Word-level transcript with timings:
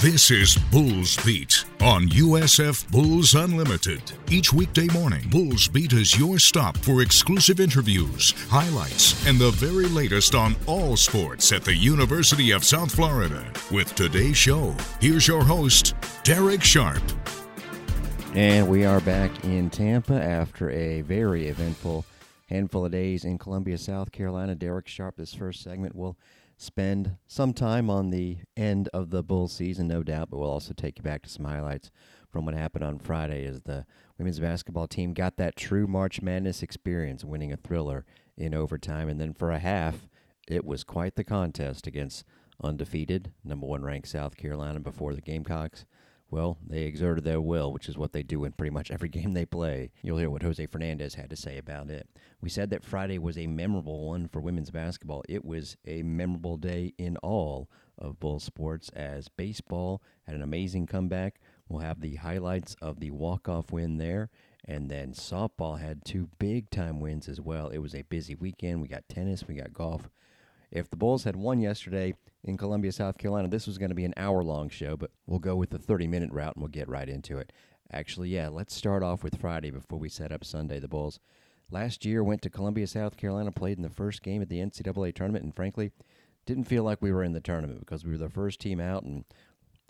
This 0.00 0.30
is 0.30 0.54
Bulls 0.70 1.16
Beat 1.26 1.64
on 1.80 2.06
USF 2.10 2.88
Bulls 2.88 3.34
Unlimited. 3.34 4.00
Each 4.30 4.52
weekday 4.52 4.86
morning, 4.92 5.28
Bulls 5.28 5.66
Beat 5.66 5.92
is 5.92 6.16
your 6.16 6.38
stop 6.38 6.76
for 6.76 7.02
exclusive 7.02 7.58
interviews, 7.58 8.32
highlights, 8.48 9.26
and 9.26 9.40
the 9.40 9.50
very 9.50 9.86
latest 9.86 10.36
on 10.36 10.54
all 10.66 10.96
sports 10.96 11.50
at 11.50 11.64
the 11.64 11.74
University 11.74 12.52
of 12.52 12.62
South 12.62 12.94
Florida. 12.94 13.44
With 13.72 13.92
today's 13.96 14.36
show, 14.36 14.72
here's 15.00 15.26
your 15.26 15.42
host, 15.42 15.96
Derek 16.22 16.62
Sharp. 16.62 17.02
And 18.34 18.68
we 18.68 18.84
are 18.84 19.00
back 19.00 19.44
in 19.44 19.68
Tampa 19.68 20.22
after 20.22 20.70
a 20.70 21.00
very 21.00 21.48
eventful 21.48 22.04
handful 22.46 22.84
of 22.84 22.92
days 22.92 23.24
in 23.24 23.36
Columbia, 23.36 23.76
South 23.76 24.12
Carolina. 24.12 24.54
Derek 24.54 24.86
Sharp, 24.86 25.16
this 25.16 25.34
first 25.34 25.64
segment 25.64 25.96
will 25.96 26.16
spend 26.58 27.16
some 27.28 27.54
time 27.54 27.88
on 27.88 28.10
the 28.10 28.38
end 28.56 28.88
of 28.92 29.10
the 29.10 29.22
bull 29.22 29.46
season, 29.46 29.86
no 29.86 30.02
doubt, 30.02 30.28
but 30.28 30.38
we'll 30.38 30.50
also 30.50 30.74
take 30.74 30.98
you 30.98 31.02
back 31.02 31.22
to 31.22 31.30
some 31.30 31.44
highlights 31.44 31.90
from 32.28 32.44
what 32.44 32.54
happened 32.54 32.84
on 32.84 32.98
Friday 32.98 33.46
as 33.46 33.62
the 33.62 33.86
women's 34.18 34.40
basketball 34.40 34.88
team 34.88 35.14
got 35.14 35.36
that 35.36 35.56
true 35.56 35.86
March 35.86 36.20
Madness 36.20 36.62
experience, 36.62 37.24
winning 37.24 37.52
a 37.52 37.56
thriller 37.56 38.04
in 38.36 38.54
overtime. 38.54 39.08
And 39.08 39.20
then 39.20 39.32
for 39.32 39.52
a 39.52 39.60
half, 39.60 40.08
it 40.48 40.64
was 40.64 40.82
quite 40.82 41.14
the 41.14 41.24
contest 41.24 41.86
against 41.86 42.24
undefeated, 42.62 43.32
number 43.44 43.66
one 43.66 43.84
ranked 43.84 44.08
South 44.08 44.36
Carolina 44.36 44.80
before 44.80 45.14
the 45.14 45.20
Gamecocks 45.20 45.86
well, 46.30 46.58
they 46.66 46.82
exerted 46.82 47.24
their 47.24 47.40
will, 47.40 47.72
which 47.72 47.88
is 47.88 47.96
what 47.96 48.12
they 48.12 48.22
do 48.22 48.44
in 48.44 48.52
pretty 48.52 48.70
much 48.70 48.90
every 48.90 49.08
game 49.10 49.32
they 49.32 49.46
play. 49.46 49.90
You'll 50.02 50.18
hear 50.18 50.30
what 50.30 50.42
Jose 50.42 50.64
Fernandez 50.66 51.14
had 51.14 51.30
to 51.30 51.36
say 51.36 51.58
about 51.58 51.90
it. 51.90 52.08
We 52.40 52.50
said 52.50 52.70
that 52.70 52.84
Friday 52.84 53.18
was 53.18 53.38
a 53.38 53.46
memorable 53.46 54.06
one 54.08 54.28
for 54.28 54.40
women's 54.40 54.70
basketball. 54.70 55.24
It 55.28 55.44
was 55.44 55.76
a 55.86 56.02
memorable 56.02 56.56
day 56.56 56.92
in 56.98 57.16
all 57.18 57.68
of 57.98 58.20
Bull 58.20 58.38
sports 58.38 58.90
as 58.90 59.28
baseball 59.28 60.02
had 60.26 60.36
an 60.36 60.42
amazing 60.42 60.86
comeback. 60.86 61.40
We'll 61.68 61.80
have 61.80 62.00
the 62.00 62.16
highlights 62.16 62.76
of 62.80 63.00
the 63.00 63.10
walk-off 63.10 63.72
win 63.72 63.98
there. 63.98 64.30
And 64.64 64.90
then 64.90 65.12
softball 65.12 65.80
had 65.80 66.04
two 66.04 66.28
big 66.38 66.70
time 66.70 67.00
wins 67.00 67.28
as 67.28 67.40
well. 67.40 67.68
It 67.68 67.78
was 67.78 67.94
a 67.94 68.02
busy 68.02 68.34
weekend. 68.34 68.82
We 68.82 68.88
got 68.88 69.08
tennis, 69.08 69.48
we 69.48 69.54
got 69.54 69.72
golf. 69.72 70.10
If 70.70 70.90
the 70.90 70.96
Bulls 70.96 71.24
had 71.24 71.36
won 71.36 71.60
yesterday, 71.60 72.14
in 72.48 72.56
Columbia, 72.56 72.90
South 72.90 73.18
Carolina. 73.18 73.48
This 73.48 73.66
was 73.66 73.78
going 73.78 73.90
to 73.90 73.94
be 73.94 74.04
an 74.04 74.14
hour 74.16 74.42
long 74.42 74.68
show, 74.68 74.96
but 74.96 75.10
we'll 75.26 75.38
go 75.38 75.54
with 75.54 75.70
the 75.70 75.78
30 75.78 76.06
minute 76.06 76.32
route 76.32 76.56
and 76.56 76.62
we'll 76.62 76.68
get 76.68 76.88
right 76.88 77.08
into 77.08 77.38
it. 77.38 77.52
Actually, 77.92 78.30
yeah, 78.30 78.48
let's 78.48 78.74
start 78.74 79.02
off 79.02 79.22
with 79.22 79.40
Friday 79.40 79.70
before 79.70 79.98
we 79.98 80.08
set 80.08 80.32
up 80.32 80.44
Sunday. 80.44 80.78
The 80.78 80.88
Bulls 80.88 81.20
last 81.70 82.04
year 82.04 82.24
went 82.24 82.42
to 82.42 82.50
Columbia, 82.50 82.86
South 82.86 83.16
Carolina, 83.16 83.52
played 83.52 83.76
in 83.76 83.82
the 83.82 83.90
first 83.90 84.22
game 84.22 84.42
at 84.42 84.48
the 84.48 84.58
NCAA 84.58 85.14
tournament, 85.14 85.44
and 85.44 85.54
frankly, 85.54 85.92
didn't 86.46 86.64
feel 86.64 86.82
like 86.82 87.02
we 87.02 87.12
were 87.12 87.22
in 87.22 87.32
the 87.32 87.40
tournament 87.40 87.80
because 87.80 88.04
we 88.04 88.10
were 88.10 88.18
the 88.18 88.28
first 88.28 88.60
team 88.60 88.80
out 88.80 89.04
and 89.04 89.24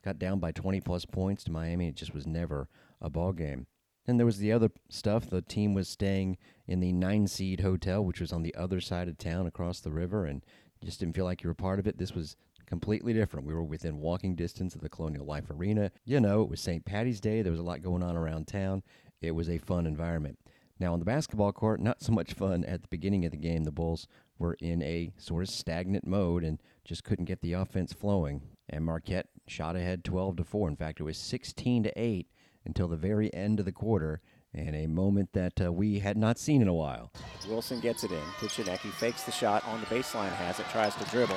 got 0.04 0.18
down 0.18 0.38
by 0.38 0.52
20 0.52 0.80
plus 0.80 1.04
points 1.04 1.44
to 1.44 1.52
Miami. 1.52 1.88
It 1.88 1.96
just 1.96 2.14
was 2.14 2.26
never 2.26 2.68
a 3.00 3.08
ball 3.08 3.32
game. 3.32 3.66
And 4.06 4.18
there 4.18 4.26
was 4.26 4.38
the 4.38 4.52
other 4.52 4.70
stuff. 4.88 5.28
The 5.28 5.42
team 5.42 5.74
was 5.74 5.88
staying 5.88 6.38
in 6.66 6.80
the 6.80 6.92
nine 6.92 7.26
seed 7.26 7.60
hotel, 7.60 8.04
which 8.04 8.20
was 8.20 8.32
on 8.32 8.42
the 8.42 8.54
other 8.54 8.80
side 8.80 9.06
of 9.06 9.18
town 9.18 9.46
across 9.46 9.80
the 9.80 9.90
river, 9.90 10.24
and 10.24 10.42
just 10.84 11.00
didn't 11.00 11.14
feel 11.14 11.24
like 11.24 11.42
you 11.42 11.48
were 11.48 11.54
part 11.54 11.78
of 11.78 11.86
it. 11.86 11.98
This 11.98 12.14
was 12.14 12.36
completely 12.68 13.14
different. 13.14 13.46
We 13.46 13.54
were 13.54 13.64
within 13.64 13.98
walking 13.98 14.36
distance 14.36 14.74
of 14.74 14.82
the 14.82 14.90
Colonial 14.90 15.24
Life 15.24 15.50
Arena. 15.50 15.90
You 16.04 16.20
know, 16.20 16.42
it 16.42 16.50
was 16.50 16.60
St. 16.60 16.84
Patty's 16.84 17.20
Day. 17.20 17.40
There 17.40 17.50
was 17.50 17.60
a 17.60 17.64
lot 17.64 17.82
going 17.82 18.02
on 18.02 18.14
around 18.14 18.46
town. 18.46 18.82
It 19.22 19.30
was 19.30 19.48
a 19.48 19.56
fun 19.56 19.86
environment. 19.86 20.38
Now, 20.78 20.92
on 20.92 20.98
the 20.98 21.06
basketball 21.06 21.52
court, 21.52 21.80
not 21.80 22.02
so 22.02 22.12
much 22.12 22.34
fun 22.34 22.64
at 22.64 22.82
the 22.82 22.88
beginning 22.88 23.24
of 23.24 23.32
the 23.32 23.38
game. 23.38 23.64
The 23.64 23.72
Bulls 23.72 24.06
were 24.38 24.54
in 24.60 24.82
a 24.82 25.12
sort 25.16 25.42
of 25.42 25.48
stagnant 25.48 26.06
mode 26.06 26.44
and 26.44 26.60
just 26.84 27.04
couldn't 27.04 27.24
get 27.24 27.40
the 27.40 27.54
offense 27.54 27.94
flowing. 27.94 28.42
And 28.68 28.84
Marquette 28.84 29.28
shot 29.48 29.74
ahead 29.74 30.04
12 30.04 30.36
to 30.36 30.44
4. 30.44 30.68
In 30.68 30.76
fact, 30.76 31.00
it 31.00 31.04
was 31.04 31.16
16 31.16 31.84
to 31.84 32.00
8 32.00 32.28
until 32.66 32.86
the 32.86 32.96
very 32.96 33.32
end 33.32 33.58
of 33.58 33.64
the 33.64 33.72
quarter 33.72 34.20
and 34.58 34.74
a 34.74 34.86
moment 34.86 35.32
that 35.32 35.60
uh, 35.60 35.72
we 35.72 36.00
had 36.00 36.16
not 36.16 36.38
seen 36.38 36.60
in 36.60 36.68
a 36.68 36.74
while. 36.74 37.12
Wilson 37.48 37.80
gets 37.80 38.04
it 38.04 38.10
in. 38.10 38.22
Pichinecki 38.38 38.90
fakes 38.90 39.22
the 39.22 39.32
shot 39.32 39.64
on 39.66 39.80
the 39.80 39.86
baseline, 39.86 40.32
has 40.32 40.58
it, 40.58 40.66
tries 40.70 40.94
to 40.96 41.04
dribble. 41.04 41.36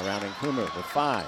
Around 0.00 0.22
Nkrumah 0.22 0.74
with 0.76 0.86
five. 0.86 1.26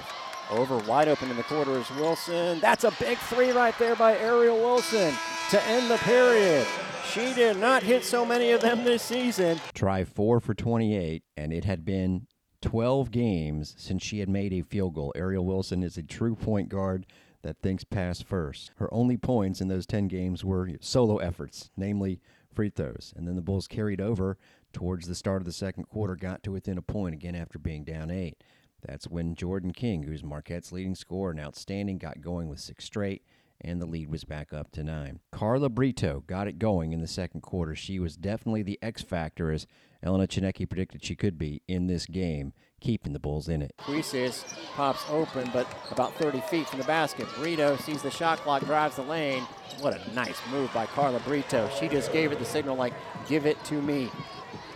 Over 0.51 0.79
wide 0.79 1.09
open 1.09 1.31
in 1.31 1.37
the 1.37 1.43
quarter 1.43 1.79
is 1.79 1.91
Wilson. 1.91 2.59
That's 2.61 2.85
a 2.85 2.93
big 2.99 3.19
three 3.19 3.51
right 3.51 3.79
there 3.79 3.95
by 3.95 4.17
Ariel 4.17 4.57
Wilson 4.57 5.13
to 5.51 5.63
end 5.65 5.91
the 5.91 5.99
period. 5.99 6.67
She 7.13 7.35
did 7.35 7.59
not 7.59 7.83
hit 7.83 8.05
so 8.05 8.25
many 8.25 8.51
of 8.53 8.61
them 8.63 8.85
this 8.85 9.03
season. 9.03 9.61
Try 9.75 10.05
four 10.05 10.41
for 10.41 10.55
28, 10.55 11.23
and 11.37 11.53
it 11.53 11.65
had 11.65 11.85
been 11.85 12.27
12 12.63 13.11
games 13.11 13.75
since 13.79 14.03
she 14.03 14.21
had 14.21 14.29
made 14.29 14.53
a 14.53 14.63
field 14.63 14.95
goal. 14.95 15.13
Ariel 15.15 15.45
Wilson 15.45 15.83
is 15.83 15.97
a 15.97 16.03
true 16.03 16.35
point 16.35 16.69
guard 16.69 17.07
that 17.43 17.61
thinks 17.63 17.85
pass 17.85 18.21
first. 18.23 18.73
Her 18.77 18.93
only 18.93 19.17
points 19.17 19.61
in 19.61 19.69
those 19.69 19.87
10 19.87 20.09
games 20.09 20.45
were 20.45 20.71
solo 20.81 21.19
efforts, 21.19 21.71
namely 21.77 22.21
free 22.53 22.71
throws. 22.71 23.13
And 23.17 23.27
then 23.27 23.37
the 23.37 23.43
Bulls 23.43 23.69
carried 23.69 24.01
over 24.01 24.37
towards 24.73 25.07
the 25.07 25.15
start 25.15 25.43
of 25.43 25.47
the 25.47 25.53
second 25.53 25.85
quarter, 25.85 26.17
got 26.17 26.43
to 26.43 26.53
within 26.53 26.79
a 26.79 26.83
point 26.83 27.15
again 27.15 27.35
after 27.35 27.59
being 27.59 27.85
down 27.85 28.11
eight. 28.11 28.43
That's 28.87 29.09
when 29.09 29.35
Jordan 29.35 29.73
King, 29.73 30.05
who's 30.05 30.23
Marquette's 30.23 30.73
leading 30.73 30.95
scorer 30.95 31.31
and 31.31 31.41
outstanding, 31.41 31.99
got 31.99 32.21
going 32.21 32.49
with 32.49 32.61
six 32.61 32.85
straight, 32.85 33.23
and 33.61 33.81
the 33.81 33.87
lead 33.87 34.09
was 34.09 34.25
back 34.25 34.53
up 34.53 34.71
to 34.73 34.85
nine. 34.85 35.21
Carla 35.33 35.69
Brito 35.69 36.23
got 36.27 36.47
it 36.47 36.59
going 36.59 36.93
in 36.93 37.01
the 37.01 37.09
second 37.09 37.41
quarter. 37.41 37.75
She 37.75 37.99
was 37.99 38.17
definitely 38.17 38.63
the 38.63 38.79
X 38.81 39.03
factor, 39.03 39.51
as 39.51 39.67
Elena 40.03 40.29
Tsineke 40.29 40.69
predicted 40.69 41.05
she 41.05 41.17
could 41.17 41.39
be 41.39 41.63
in 41.67 41.89
this 41.89 42.07
game, 42.07 42.53
keeping 42.81 43.13
the 43.13 43.19
Bulls 43.19 43.49
in 43.49 43.63
it. 43.63 43.75
Puisis 43.79 44.45
pops 44.75 45.05
open, 45.11 45.51
but 45.53 45.67
about 45.91 46.15
30 46.15 46.41
feet 46.43 46.69
from 46.69 46.79
the 46.79 46.85
basket. 46.85 47.27
Brito 47.37 47.77
sees 47.77 48.03
the 48.03 48.11
shot 48.11 48.39
clock, 48.39 48.65
drives 48.65 48.97
the 48.97 49.03
lane. 49.03 49.43
What 49.81 49.95
a 49.95 50.15
nice 50.15 50.41
move 50.51 50.73
by 50.73 50.87
Carla 50.87 51.21
Brito. 51.21 51.69
She 51.79 51.89
just 51.89 52.13
gave 52.13 52.33
it 52.33 52.39
the 52.39 52.45
signal 52.45 52.77
like, 52.77 52.95
give 53.29 53.47
it 53.47 53.63
to 53.65 53.81
me. 53.81 54.11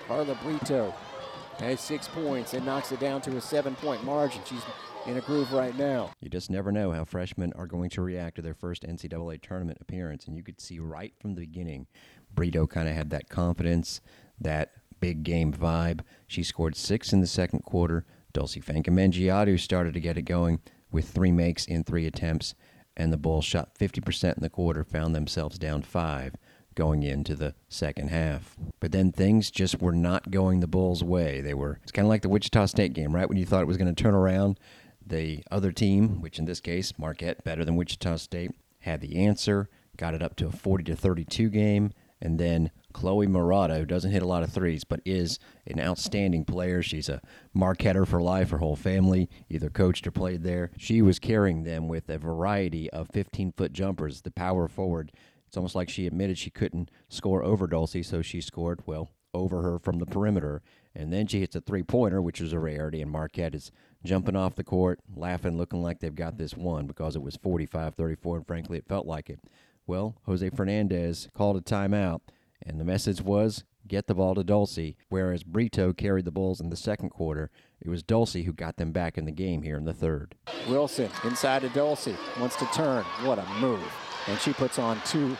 Carla 0.06 0.36
Brito 0.42 0.94
has 1.58 1.80
six 1.80 2.08
points 2.08 2.54
and 2.54 2.64
knocks 2.66 2.92
it 2.92 3.00
down 3.00 3.20
to 3.22 3.36
a 3.36 3.40
seven-point 3.40 4.04
margin. 4.04 4.42
She's 4.44 4.62
in 5.06 5.16
a 5.16 5.20
groove 5.20 5.52
right 5.52 5.76
now. 5.76 6.10
You 6.20 6.28
just 6.28 6.50
never 6.50 6.72
know 6.72 6.92
how 6.92 7.04
freshmen 7.04 7.52
are 7.54 7.66
going 7.66 7.90
to 7.90 8.02
react 8.02 8.36
to 8.36 8.42
their 8.42 8.54
first 8.54 8.84
NCAA 8.84 9.42
tournament 9.42 9.78
appearance, 9.80 10.26
and 10.26 10.36
you 10.36 10.42
could 10.42 10.60
see 10.60 10.78
right 10.78 11.12
from 11.20 11.34
the 11.34 11.40
beginning, 11.40 11.86
Brito 12.34 12.66
kind 12.66 12.88
of 12.88 12.94
had 12.94 13.10
that 13.10 13.28
confidence, 13.28 14.00
that 14.40 14.72
big 15.02 15.24
game 15.24 15.52
vibe. 15.52 16.00
She 16.28 16.44
scored 16.44 16.76
six 16.76 17.12
in 17.12 17.20
the 17.20 17.26
second 17.26 17.64
quarter. 17.64 18.06
Dulcy 18.32 18.64
Fankam 18.64 19.58
started 19.58 19.94
to 19.94 20.00
get 20.00 20.16
it 20.16 20.22
going 20.22 20.60
with 20.92 21.08
three 21.08 21.32
makes 21.32 21.66
in 21.66 21.82
three 21.82 22.06
attempts, 22.06 22.54
and 22.96 23.12
the 23.12 23.16
Bulls 23.16 23.44
shot 23.44 23.74
50% 23.76 24.36
in 24.36 24.42
the 24.42 24.48
quarter, 24.48 24.84
found 24.84 25.12
themselves 25.14 25.58
down 25.58 25.82
five 25.82 26.36
going 26.76 27.02
into 27.02 27.34
the 27.34 27.54
second 27.68 28.10
half. 28.10 28.56
But 28.78 28.92
then 28.92 29.10
things 29.10 29.50
just 29.50 29.82
were 29.82 29.92
not 29.92 30.30
going 30.30 30.60
the 30.60 30.68
Bulls' 30.68 31.02
way. 31.02 31.40
They 31.40 31.52
were 31.52 31.80
it's 31.82 31.92
kind 31.92 32.06
of 32.06 32.10
like 32.10 32.22
the 32.22 32.28
Wichita 32.28 32.66
State 32.66 32.92
game, 32.92 33.12
right? 33.12 33.28
When 33.28 33.38
you 33.38 33.44
thought 33.44 33.62
it 33.62 33.66
was 33.66 33.76
going 33.76 33.92
to 33.92 34.02
turn 34.02 34.14
around, 34.14 34.60
the 35.04 35.42
other 35.50 35.72
team, 35.72 36.20
which 36.20 36.38
in 36.38 36.44
this 36.44 36.60
case 36.60 36.96
Marquette, 36.96 37.42
better 37.42 37.64
than 37.64 37.74
Wichita 37.74 38.16
State, 38.16 38.52
had 38.78 39.00
the 39.00 39.16
answer, 39.16 39.69
got 39.96 40.14
it 40.14 40.22
up 40.22 40.36
to 40.36 40.46
a 40.46 40.52
40 40.52 40.84
to 40.84 40.96
32 40.96 41.50
game, 41.50 41.92
and 42.20 42.38
then 42.38 42.70
Chloe 42.92 43.26
Marotta, 43.26 43.78
who 43.78 43.86
doesn't 43.86 44.10
hit 44.12 44.22
a 44.22 44.26
lot 44.26 44.42
of 44.42 44.53
threes, 44.53 44.84
but 44.84 45.00
is 45.04 45.38
an 45.66 45.80
outstanding 45.80 46.44
player. 46.44 46.82
She's 46.82 47.08
a 47.08 47.20
Marquetter 47.56 48.06
for 48.06 48.22
life. 48.22 48.50
Her 48.50 48.58
whole 48.58 48.76
family 48.76 49.28
either 49.48 49.70
coached 49.70 50.06
or 50.06 50.10
played 50.10 50.42
there. 50.42 50.70
She 50.76 51.02
was 51.02 51.19
carrying 51.19 51.64
them 51.64 51.88
with 51.88 52.08
a 52.08 52.19
variety 52.19 52.91
of 52.91 53.08
15 53.12 53.52
foot 53.52 53.72
jumpers. 53.72 54.22
The 54.22 54.31
power 54.31 54.69
forward, 54.69 55.12
it's 55.47 55.56
almost 55.56 55.75
like 55.75 55.88
she 55.88 56.06
admitted 56.06 56.38
she 56.38 56.50
couldn't 56.50 56.91
score 57.08 57.42
over 57.42 57.66
Dulcy, 57.66 58.04
so 58.04 58.22
she 58.22 58.41
scored, 58.41 58.81
well, 58.86 59.10
over 59.34 59.62
her 59.62 59.78
from 59.78 59.98
the 59.98 60.06
perimeter. 60.06 60.62
And 60.94 61.12
then 61.12 61.26
she 61.26 61.41
hits 61.41 61.56
a 61.56 61.60
three 61.60 61.82
pointer, 61.82 62.20
which 62.20 62.41
is 62.41 62.52
a 62.52 62.58
rarity, 62.58 63.00
and 63.00 63.10
Marquette 63.10 63.54
is 63.54 63.72
jumping 64.04 64.36
off 64.36 64.56
the 64.56 64.64
court, 64.64 65.00
laughing, 65.14 65.56
looking 65.56 65.82
like 65.82 66.00
they've 66.00 66.14
got 66.14 66.36
this 66.36 66.56
one 66.56 66.87
because 66.87 67.16
it 67.16 67.22
was 67.22 67.37
45 67.37 67.94
34, 67.94 68.37
and 68.37 68.46
frankly, 68.46 68.78
it 68.78 68.88
felt 68.88 69.06
like 69.06 69.31
it. 69.31 69.40
Well, 69.87 70.16
Jose 70.26 70.49
Fernandez 70.50 71.28
called 71.34 71.56
a 71.56 71.61
timeout 71.61 72.20
and 72.67 72.81
the 72.81 72.85
message 72.85 73.20
was 73.20 73.64
get 73.88 74.06
the 74.06 74.14
ball 74.14 74.35
to 74.35 74.43
Dulcy. 74.43 74.97
Whereas 75.09 75.43
Brito 75.43 75.93
carried 75.93 76.25
the 76.25 76.31
Bulls 76.31 76.61
in 76.61 76.70
the 76.70 76.76
second 76.76 77.11
quarter, 77.11 77.50
it 77.81 77.88
was 77.88 78.03
Dulcy 78.03 78.44
who 78.44 78.53
got 78.53 78.76
them 78.76 78.93
back 78.93 79.19
in 79.19 79.25
the 79.25 79.32
game 79.32 79.62
here 79.62 79.76
in 79.76 79.85
the 79.85 79.93
third. 79.93 80.35
Wilson 80.69 81.11
inside 81.25 81.62
to 81.62 81.69
Dulcy 81.69 82.17
wants 82.41 82.56
to 82.56 82.67
turn. 82.67 83.05
What 83.25 83.38
a 83.38 83.44
move! 83.61 83.82
And 84.29 84.38
she 84.41 84.53
puts 84.53 84.79
on 84.79 85.00
two 85.05 85.37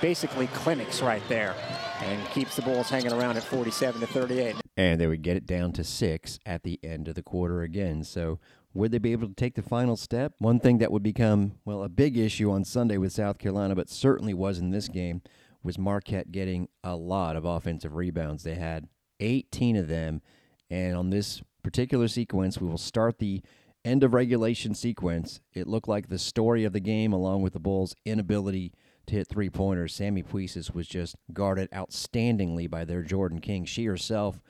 basically 0.00 0.48
clinics 0.48 1.00
right 1.00 1.22
there 1.28 1.54
and 2.02 2.28
keeps 2.30 2.56
the 2.56 2.62
Bulls 2.62 2.90
hanging 2.90 3.12
around 3.12 3.36
at 3.36 3.44
47 3.44 4.00
to 4.00 4.06
38. 4.06 4.56
And 4.76 5.00
they 5.00 5.06
would 5.06 5.22
get 5.22 5.36
it 5.36 5.46
down 5.46 5.72
to 5.72 5.84
six 5.84 6.38
at 6.44 6.64
the 6.64 6.80
end 6.82 7.08
of 7.08 7.14
the 7.14 7.22
quarter 7.22 7.62
again. 7.62 8.02
So 8.02 8.40
would 8.74 8.90
they 8.90 8.98
be 8.98 9.12
able 9.12 9.28
to 9.28 9.34
take 9.34 9.54
the 9.54 9.62
final 9.62 9.96
step? 9.96 10.34
One 10.38 10.58
thing 10.58 10.78
that 10.78 10.90
would 10.90 11.04
become, 11.04 11.52
well, 11.64 11.84
a 11.84 11.88
big 11.88 12.18
issue 12.18 12.50
on 12.50 12.64
Sunday 12.64 12.98
with 12.98 13.12
South 13.12 13.38
Carolina, 13.38 13.76
but 13.76 13.88
certainly 13.88 14.34
was 14.34 14.58
in 14.58 14.70
this 14.70 14.88
game, 14.88 15.22
was 15.64 15.78
Marquette 15.78 16.30
getting 16.30 16.68
a 16.84 16.94
lot 16.94 17.34
of 17.34 17.44
offensive 17.44 17.96
rebounds. 17.96 18.44
They 18.44 18.54
had 18.54 18.86
18 19.18 19.76
of 19.76 19.88
them. 19.88 20.22
And 20.70 20.94
on 20.94 21.10
this 21.10 21.42
particular 21.62 22.06
sequence, 22.06 22.60
we 22.60 22.68
will 22.68 22.78
start 22.78 23.18
the 23.18 23.42
end 23.84 24.02
of 24.02 24.14
regulation 24.14 24.74
sequence, 24.74 25.40
it 25.52 25.66
looked 25.66 25.88
like 25.88 26.08
the 26.08 26.18
story 26.18 26.64
of 26.64 26.72
the 26.72 26.80
game, 26.80 27.12
along 27.12 27.42
with 27.42 27.52
the 27.52 27.60
Bulls' 27.60 27.94
inability 28.04 28.72
to 29.06 29.14
hit 29.14 29.28
three 29.28 29.50
pointers. 29.50 29.94
Sammy 29.94 30.22
Puisis 30.22 30.74
was 30.74 30.86
just 30.86 31.16
guarded 31.32 31.70
outstandingly 31.70 32.70
by 32.70 32.84
their 32.84 33.02
Jordan 33.02 33.40
King. 33.40 33.64
She 33.64 33.84
herself, 33.84 34.40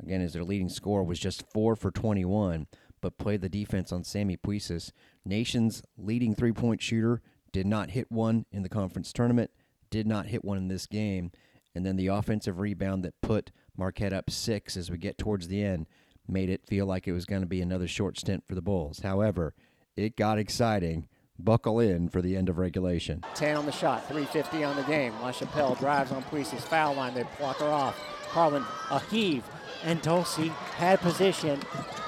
again, 0.00 0.20
as 0.20 0.34
their 0.34 0.44
leading 0.44 0.68
scorer, 0.68 1.02
was 1.02 1.18
just 1.18 1.50
four 1.50 1.74
for 1.74 1.90
21, 1.90 2.66
but 3.00 3.18
played 3.18 3.40
the 3.40 3.48
defense 3.48 3.92
on 3.92 4.04
Sammy 4.04 4.36
Puisis. 4.36 4.92
Nation's 5.24 5.82
leading 5.96 6.34
three 6.34 6.52
point 6.52 6.82
shooter 6.82 7.22
did 7.52 7.66
not 7.66 7.90
hit 7.90 8.10
one 8.10 8.44
in 8.52 8.62
the 8.62 8.68
conference 8.68 9.12
tournament, 9.12 9.50
did 9.92 10.06
not 10.08 10.26
hit 10.26 10.44
one 10.44 10.58
in 10.58 10.66
this 10.66 10.86
game. 10.86 11.30
And 11.74 11.86
then 11.86 11.96
the 11.96 12.08
offensive 12.08 12.58
rebound 12.58 13.04
that 13.04 13.20
put 13.20 13.52
Marquette 13.76 14.12
up 14.12 14.30
six 14.30 14.76
as 14.76 14.90
we 14.90 14.98
get 14.98 15.18
towards 15.18 15.46
the 15.46 15.62
end 15.62 15.86
made 16.26 16.50
it 16.50 16.66
feel 16.66 16.86
like 16.86 17.06
it 17.06 17.12
was 17.12 17.26
going 17.26 17.42
to 17.42 17.46
be 17.46 17.60
another 17.60 17.86
short 17.86 18.18
stint 18.18 18.44
for 18.46 18.54
the 18.54 18.62
Bulls. 18.62 19.00
However, 19.00 19.54
it 19.96 20.16
got 20.16 20.38
exciting. 20.38 21.06
Buckle 21.38 21.80
in 21.80 22.08
for 22.08 22.22
the 22.22 22.36
end 22.36 22.48
of 22.48 22.58
regulation. 22.58 23.24
10 23.34 23.56
on 23.56 23.66
the 23.66 23.72
shot, 23.72 24.06
350 24.06 24.64
on 24.64 24.76
the 24.76 24.82
game. 24.84 25.12
LaChapelle 25.14 25.78
drives 25.78 26.12
on 26.12 26.22
Puisis 26.24 26.60
foul 26.60 26.94
line. 26.94 27.14
They 27.14 27.24
block 27.38 27.58
her 27.58 27.68
off. 27.68 27.98
Karlen, 28.30 28.64
a 28.90 29.00
heave, 29.10 29.44
and 29.82 30.00
Dulcy 30.02 30.48
had 30.76 31.00
position. 31.00 31.58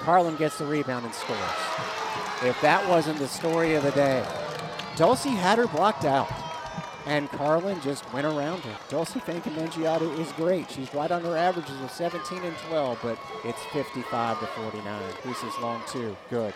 Karlen 0.01 0.39
gets 0.39 0.59
the 0.59 0.65
rebound 0.65 1.05
and 1.05 1.15
scores. 1.15 1.39
If 2.43 2.59
that 2.63 2.87
wasn't 2.89 3.19
the 3.19 3.29
story 3.29 3.75
of 3.75 3.83
the 3.83 3.91
day, 3.93 4.25
Dulcy 4.95 5.35
had 5.35 5.59
her 5.59 5.67
blocked 5.67 6.05
out. 6.05 6.31
And 7.07 7.29
Karlen 7.31 7.83
just 7.83 8.11
went 8.13 8.27
around 8.27 8.61
her. 8.61 8.77
Dulcy 8.89 9.23
Fankam 9.23 10.19
is 10.19 10.33
great. 10.33 10.71
She's 10.71 10.93
right 10.95 11.11
on 11.11 11.23
her 11.23 11.37
averages 11.37 11.81
of 11.83 11.91
17 11.91 12.43
and 12.43 12.57
12, 12.69 12.99
but 13.03 13.19
it's 13.45 13.63
55 13.73 14.41
to 14.41 14.47
49. 14.47 15.03
Puisis 15.23 15.61
long 15.61 15.83
two. 15.89 16.17
Good. 16.31 16.55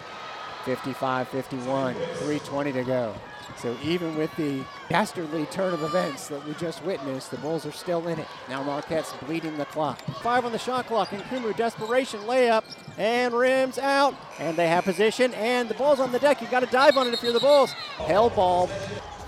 55 0.64 1.28
51, 1.28 1.94
320 1.94 2.72
to 2.72 2.84
go. 2.84 3.14
So 3.56 3.76
even 3.82 4.16
with 4.16 4.34
the 4.36 4.62
dastardly 4.88 5.46
turn 5.46 5.72
of 5.72 5.82
events 5.82 6.28
that 6.28 6.44
we 6.46 6.52
just 6.54 6.84
witnessed, 6.84 7.30
the 7.30 7.38
Bulls 7.38 7.64
are 7.64 7.72
still 7.72 8.06
in 8.06 8.18
it. 8.18 8.28
Now 8.48 8.62
Marquette's 8.62 9.12
bleeding 9.24 9.56
the 9.56 9.64
clock. 9.64 10.00
Five 10.22 10.44
on 10.44 10.52
the 10.52 10.58
shot 10.58 10.86
clock, 10.86 11.12
and 11.12 11.22
Kumu 11.24 11.56
desperation 11.56 12.20
layup 12.20 12.64
and 12.98 13.32
rims 13.32 13.78
out. 13.78 14.14
And 14.38 14.56
they 14.56 14.68
have 14.68 14.84
position, 14.84 15.32
and 15.34 15.68
the 15.68 15.74
ball's 15.74 16.00
on 16.00 16.12
the 16.12 16.18
deck. 16.18 16.40
You've 16.40 16.50
got 16.50 16.60
to 16.60 16.66
dive 16.66 16.96
on 16.96 17.08
it 17.08 17.14
if 17.14 17.22
you're 17.22 17.32
the 17.32 17.40
Bulls. 17.40 17.72
Hell 17.72 18.30
ball. 18.30 18.68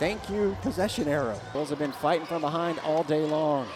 Thank 0.00 0.30
you, 0.30 0.56
possession 0.62 1.08
arrow. 1.08 1.38
Bulls 1.52 1.68
have 1.68 1.78
been 1.78 1.92
fighting 1.92 2.26
from 2.26 2.40
behind 2.40 2.78
all 2.78 3.02
day 3.02 3.20
long. 3.20 3.68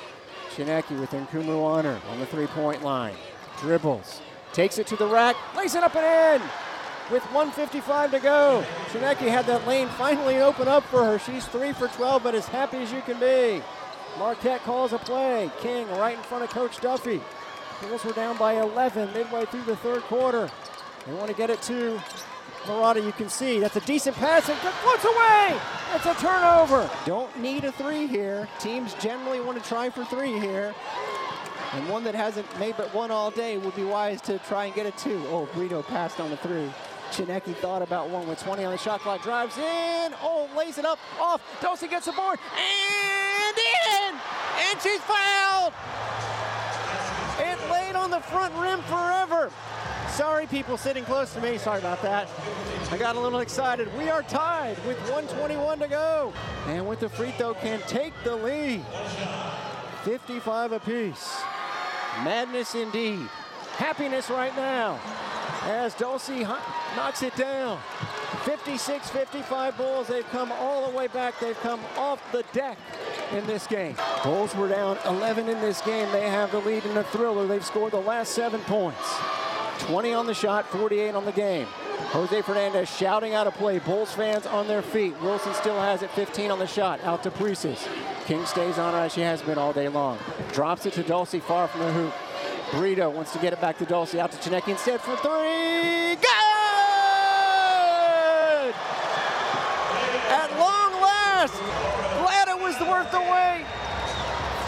Tsineke 0.48 0.98
with 0.98 1.10
Nkumu 1.10 1.62
Honor 1.62 2.00
on 2.08 2.18
the 2.18 2.24
three-point 2.24 2.82
line. 2.82 3.14
Dribbles. 3.60 4.22
Takes 4.54 4.78
it 4.78 4.86
to 4.86 4.96
the 4.96 5.06
rack. 5.06 5.36
Lays 5.54 5.74
it 5.74 5.82
up 5.82 5.94
and 5.94 6.40
in 6.40 6.48
with 7.12 7.22
155 7.24 8.12
to 8.12 8.20
go. 8.20 8.64
Tsineke 8.86 9.28
had 9.28 9.44
that 9.44 9.66
lane 9.66 9.86
finally 9.98 10.40
open 10.40 10.66
up 10.66 10.84
for 10.84 11.04
her. 11.04 11.18
She's 11.18 11.44
three 11.44 11.74
for 11.74 11.88
12, 11.88 12.22
but 12.22 12.34
as 12.34 12.46
happy 12.46 12.78
as 12.78 12.90
you 12.90 13.02
can 13.02 13.20
be. 13.20 13.62
Marquette 14.18 14.62
calls 14.62 14.94
a 14.94 14.98
play. 14.98 15.50
King 15.60 15.86
right 15.90 16.16
in 16.16 16.22
front 16.22 16.42
of 16.42 16.48
Coach 16.48 16.80
Duffy. 16.80 17.20
Bulls 17.82 18.02
were 18.02 18.12
down 18.12 18.38
by 18.38 18.54
11 18.62 19.12
midway 19.12 19.44
through 19.44 19.64
the 19.64 19.76
third 19.76 20.00
quarter. 20.04 20.50
They 21.06 21.12
want 21.12 21.28
to 21.28 21.36
get 21.36 21.50
it 21.50 21.60
to 21.64 22.00
Marotta. 22.64 23.04
You 23.04 23.12
can 23.12 23.28
see 23.28 23.60
that's 23.60 23.76
a 23.76 23.80
decent 23.80 24.16
pass 24.16 24.48
and 24.48 24.58
floats 24.58 25.04
away. 25.04 25.58
It's 25.94 26.06
a 26.06 26.14
turnover. 26.14 26.90
Don't 27.06 27.36
need 27.38 27.64
a 27.64 27.72
three 27.72 28.06
here. 28.06 28.48
Teams 28.58 28.94
generally 28.94 29.40
want 29.40 29.62
to 29.62 29.68
try 29.68 29.90
for 29.90 30.04
three 30.04 30.38
here. 30.38 30.74
And 31.72 31.88
one 31.88 32.04
that 32.04 32.14
hasn't 32.14 32.46
made 32.58 32.76
but 32.76 32.92
one 32.94 33.10
all 33.10 33.30
day 33.30 33.58
would 33.58 33.74
be 33.74 33.84
wise 33.84 34.20
to 34.22 34.38
try 34.40 34.66
and 34.66 34.74
get 34.74 34.86
a 34.86 34.92
two. 34.92 35.24
Oh, 35.28 35.48
Brito 35.54 35.82
passed 35.82 36.20
on 36.20 36.30
the 36.30 36.36
three. 36.36 36.70
Tsineke 37.10 37.54
thought 37.56 37.82
about 37.82 38.10
one 38.10 38.26
with 38.26 38.42
20 38.42 38.64
on 38.64 38.72
the 38.72 38.78
shot 38.78 39.00
clock. 39.00 39.22
Drives 39.22 39.56
in. 39.56 40.14
Oh, 40.22 40.48
lays 40.56 40.78
it 40.78 40.84
up. 40.84 40.98
Off. 41.20 41.40
Dulcy 41.60 41.88
gets 41.88 42.06
the 42.06 42.12
board. 42.12 42.38
And 42.56 43.56
in. 43.56 44.14
And 44.70 44.80
she's 44.80 45.00
fouled. 45.00 45.72
It 47.38 47.58
laid 47.70 47.94
on 47.94 48.10
the 48.10 48.20
front 48.20 48.54
rim 48.54 48.80
forever. 48.82 49.50
Sorry, 50.14 50.46
people 50.46 50.76
sitting 50.76 51.04
close 51.04 51.34
to 51.34 51.40
me. 51.40 51.58
Sorry 51.58 51.80
about 51.80 52.00
that. 52.02 52.28
I 52.92 52.96
got 52.96 53.16
a 53.16 53.20
little 53.20 53.40
excited. 53.40 53.92
We 53.98 54.10
are 54.10 54.22
tied 54.22 54.76
with 54.86 54.96
121 55.10 55.80
to 55.80 55.88
go. 55.88 56.32
And 56.68 56.86
with 56.86 57.00
the 57.00 57.08
free 57.08 57.32
throw 57.32 57.54
can 57.54 57.80
take 57.88 58.12
the 58.22 58.36
lead. 58.36 58.84
55 60.04 60.70
apiece. 60.70 61.42
Madness 62.22 62.76
indeed. 62.76 63.26
Happiness 63.72 64.30
right 64.30 64.54
now 64.54 65.00
as 65.64 65.94
Dulcy 65.96 66.42
knocks 66.94 67.24
it 67.24 67.34
down. 67.34 67.80
56-55 68.44 69.76
Bulls. 69.76 70.06
They've 70.06 70.28
come 70.28 70.52
all 70.52 70.88
the 70.88 70.96
way 70.96 71.08
back. 71.08 71.40
They've 71.40 71.58
come 71.58 71.80
off 71.96 72.22
the 72.30 72.44
deck 72.52 72.78
in 73.32 73.44
this 73.48 73.66
game. 73.66 73.96
Bulls 74.22 74.54
were 74.54 74.68
down 74.68 74.96
11 75.06 75.48
in 75.48 75.60
this 75.60 75.80
game. 75.80 76.08
They 76.12 76.30
have 76.30 76.52
the 76.52 76.60
lead 76.60 76.84
in 76.84 76.96
a 76.96 77.02
thriller. 77.02 77.48
They've 77.48 77.64
scored 77.64 77.94
the 77.94 78.00
last 78.00 78.32
seven 78.32 78.60
points. 78.60 79.18
20 79.80 80.12
on 80.12 80.26
the 80.26 80.34
shot, 80.34 80.66
48 80.66 81.14
on 81.14 81.24
the 81.24 81.32
game. 81.32 81.66
Jose 82.14 82.42
Fernandez 82.42 82.88
shouting 82.88 83.34
out 83.34 83.46
a 83.46 83.50
play. 83.50 83.78
Bulls 83.78 84.12
fans 84.12 84.46
on 84.46 84.68
their 84.68 84.82
feet. 84.82 85.20
Wilson 85.20 85.54
still 85.54 85.80
has 85.80 86.02
it 86.02 86.10
15 86.10 86.50
on 86.50 86.58
the 86.58 86.66
shot. 86.66 87.02
Out 87.04 87.22
to 87.24 87.30
Puisis. 87.30 87.88
King 88.26 88.44
stays 88.46 88.78
on 88.78 88.94
her 88.94 89.00
as 89.00 89.12
she 89.12 89.20
has 89.20 89.42
been 89.42 89.58
all 89.58 89.72
day 89.72 89.88
long. 89.88 90.18
Drops 90.52 90.86
it 90.86 90.92
to 90.94 91.02
Dulcy 91.02 91.42
far 91.42 91.68
from 91.68 91.80
the 91.80 91.92
hoop. 91.92 92.14
Brito 92.72 93.10
wants 93.10 93.32
to 93.32 93.38
get 93.38 93.52
it 93.52 93.60
back 93.60 93.78
to 93.78 93.84
Dulcy. 93.84 94.18
Out 94.18 94.32
to 94.32 94.38
Tsineke 94.38 94.68
instead 94.68 95.00
for 95.00 95.16
three. 95.16 96.16
Good! 96.16 96.24
At 100.30 100.50
long 100.58 101.02
last. 101.02 101.54
Glad 102.22 102.48
it 102.48 102.60
was 102.60 102.78
worth 102.80 103.10
the 103.10 103.20
wait. 103.20 103.66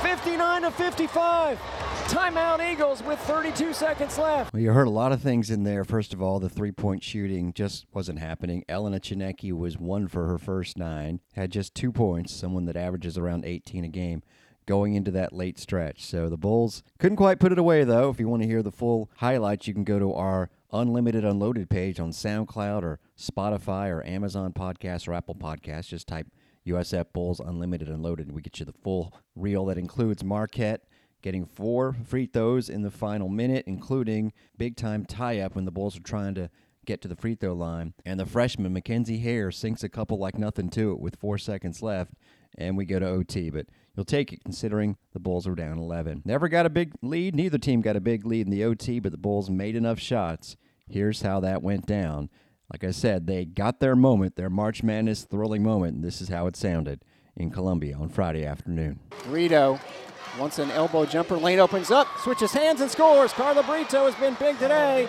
59 0.03 0.63
to 0.63 0.71
55. 0.71 1.76
Timeout 2.09 2.73
Eagles 2.73 3.03
with 3.03 3.19
32 3.21 3.73
seconds 3.73 4.17
left. 4.17 4.53
Well, 4.53 4.63
you 4.63 4.71
heard 4.71 4.87
a 4.87 4.91
lot 4.91 5.11
of 5.11 5.21
things 5.21 5.51
in 5.51 5.65
there. 5.65 5.85
First 5.85 6.15
of 6.15 6.23
all, 6.23 6.39
the 6.39 6.49
three 6.49 6.71
point 6.71 7.03
shooting 7.03 7.53
just 7.53 7.85
wasn't 7.93 8.21
happening. 8.21 8.65
Elena 8.69 9.01
Tsineke 9.01 9.53
was 9.53 9.77
one 9.77 10.07
for 10.07 10.27
her 10.29 10.39
first 10.39 10.79
nine, 10.79 11.21
had 11.35 11.51
just 11.51 11.75
two 11.75 11.91
points, 11.91 12.33
someone 12.33 12.65
that 12.67 12.77
averages 12.77 13.19
around 13.19 13.45
18 13.45 13.85
a 13.85 13.89
game 13.89 14.23
going 14.67 14.95
into 14.95 15.11
that 15.11 15.33
late 15.33 15.59
stretch. 15.59 16.05
So 16.05 16.29
the 16.29 16.37
Bulls 16.37 16.85
couldn't 17.01 17.17
quite 17.17 17.41
put 17.41 17.51
it 17.53 17.59
away, 17.59 17.83
though. 17.83 18.09
If 18.09 18.21
you 18.21 18.29
want 18.29 18.43
to 18.43 18.49
hear 18.49 18.63
the 18.63 18.71
full 18.73 19.11
highlights, 19.17 19.67
you 19.67 19.75
can 19.75 19.85
go 19.85 19.99
to 19.99 20.13
our 20.13 20.49
Unlimited 20.73 21.25
Unloaded 21.25 21.69
page 21.69 21.99
on 21.99 22.11
SoundCloud 22.11 22.83
or 22.83 23.01
Spotify 23.19 23.89
or 23.91 24.07
Amazon 24.07 24.53
Podcast 24.53 25.09
or 25.09 25.15
Apple 25.15 25.35
Podcast. 25.35 25.89
Just 25.89 26.07
type 26.07 26.29
USF 26.67 27.07
Bulls 27.13 27.41
Unlimited 27.41 27.89
Unloaded, 27.89 28.27
and 28.27 28.35
we 28.37 28.43
get 28.43 28.61
you 28.61 28.67
the 28.67 28.73
full 28.73 29.13
reel 29.35 29.65
that 29.67 29.79
includes 29.79 30.23
Marquette 30.23 30.83
getting 31.27 31.45
four 31.45 31.97
free 32.05 32.25
throws 32.25 32.69
in 32.69 32.83
the 32.83 32.91
final 32.91 33.29
minute, 33.29 33.65
including 33.67 34.33
big 34.57 34.77
time 34.77 35.05
tie 35.05 35.41
up 35.41 35.57
when 35.57 35.65
the 35.65 35.73
Bulls 35.73 35.97
are 35.97 36.03
trying 36.03 36.37
to 36.37 36.49
get 36.85 37.03
to 37.03 37.09
the 37.09 37.17
free 37.17 37.35
throw 37.35 37.53
line. 37.53 37.95
And 38.05 38.21
the 38.21 38.25
freshman, 38.25 38.73
Mackenzie 38.73 39.19
Hare, 39.19 39.51
sinks 39.51 39.83
a 39.83 39.89
couple 39.89 40.19
like 40.19 40.39
nothing 40.39 40.71
to 40.71 40.93
it 40.93 41.01
with 41.01 41.17
four 41.17 41.37
seconds 41.37 41.83
left, 41.83 42.13
and 42.57 42.77
we 42.77 42.85
go 42.85 43.01
to 43.01 43.09
OT. 43.09 43.51
But 43.51 43.67
you'll 43.97 44.05
take 44.05 44.33
it 44.33 44.45
considering 44.45 44.99
the 45.15 45.19
Bulls 45.19 45.49
were 45.49 45.57
down 45.57 45.79
11. 45.79 46.23
Never 46.25 46.47
got 46.47 46.65
a 46.65 46.71
big 46.71 46.93
lead. 47.03 47.35
Neither 47.35 47.59
team 47.59 47.81
got 47.81 47.97
a 47.97 48.01
big 48.01 48.25
lead 48.25 48.47
in 48.47 48.53
the 48.53 48.63
OT, 48.63 49.01
but 49.01 49.11
the 49.11 49.19
Bulls 49.19 49.51
made 49.51 49.75
enough 49.75 49.99
shots. 49.99 50.57
Here's 50.89 51.23
how 51.23 51.41
that 51.41 51.61
went 51.61 51.87
down. 51.87 52.31
Like 52.73 52.85
I 52.85 52.93
said, 52.93 53.27
they 53.27 53.45
got 53.45 53.81
their 53.81 53.97
moment, 53.97 54.37
their 54.37 54.49
March 54.49 54.85
Madness 54.85 55.25
thrilling 55.25 55.65
moment, 55.65 55.97
and 55.97 56.05
this 56.05 56.21
is 56.21 56.29
how 56.29 56.47
it 56.47 56.55
sounded 56.55 57.05
in 57.37 57.51
Columbia 57.51 57.97
on 57.97 58.11
Friday 58.11 58.47
afternoon. 58.47 59.01
Brito 59.25 59.81
once 60.39 60.59
an 60.59 60.71
elbow 60.73 61.05
jumper, 61.07 61.37
lane 61.37 61.59
opens 61.59 61.91
up, 61.91 62.09
switches 62.19 62.53
hands 62.53 62.81
and 62.81 62.91
scores. 62.91 63.33
Carla 63.33 63.63
Brito 63.63 64.05
has 64.05 64.15
been 64.17 64.35
big 64.35 64.59
today. 64.59 65.09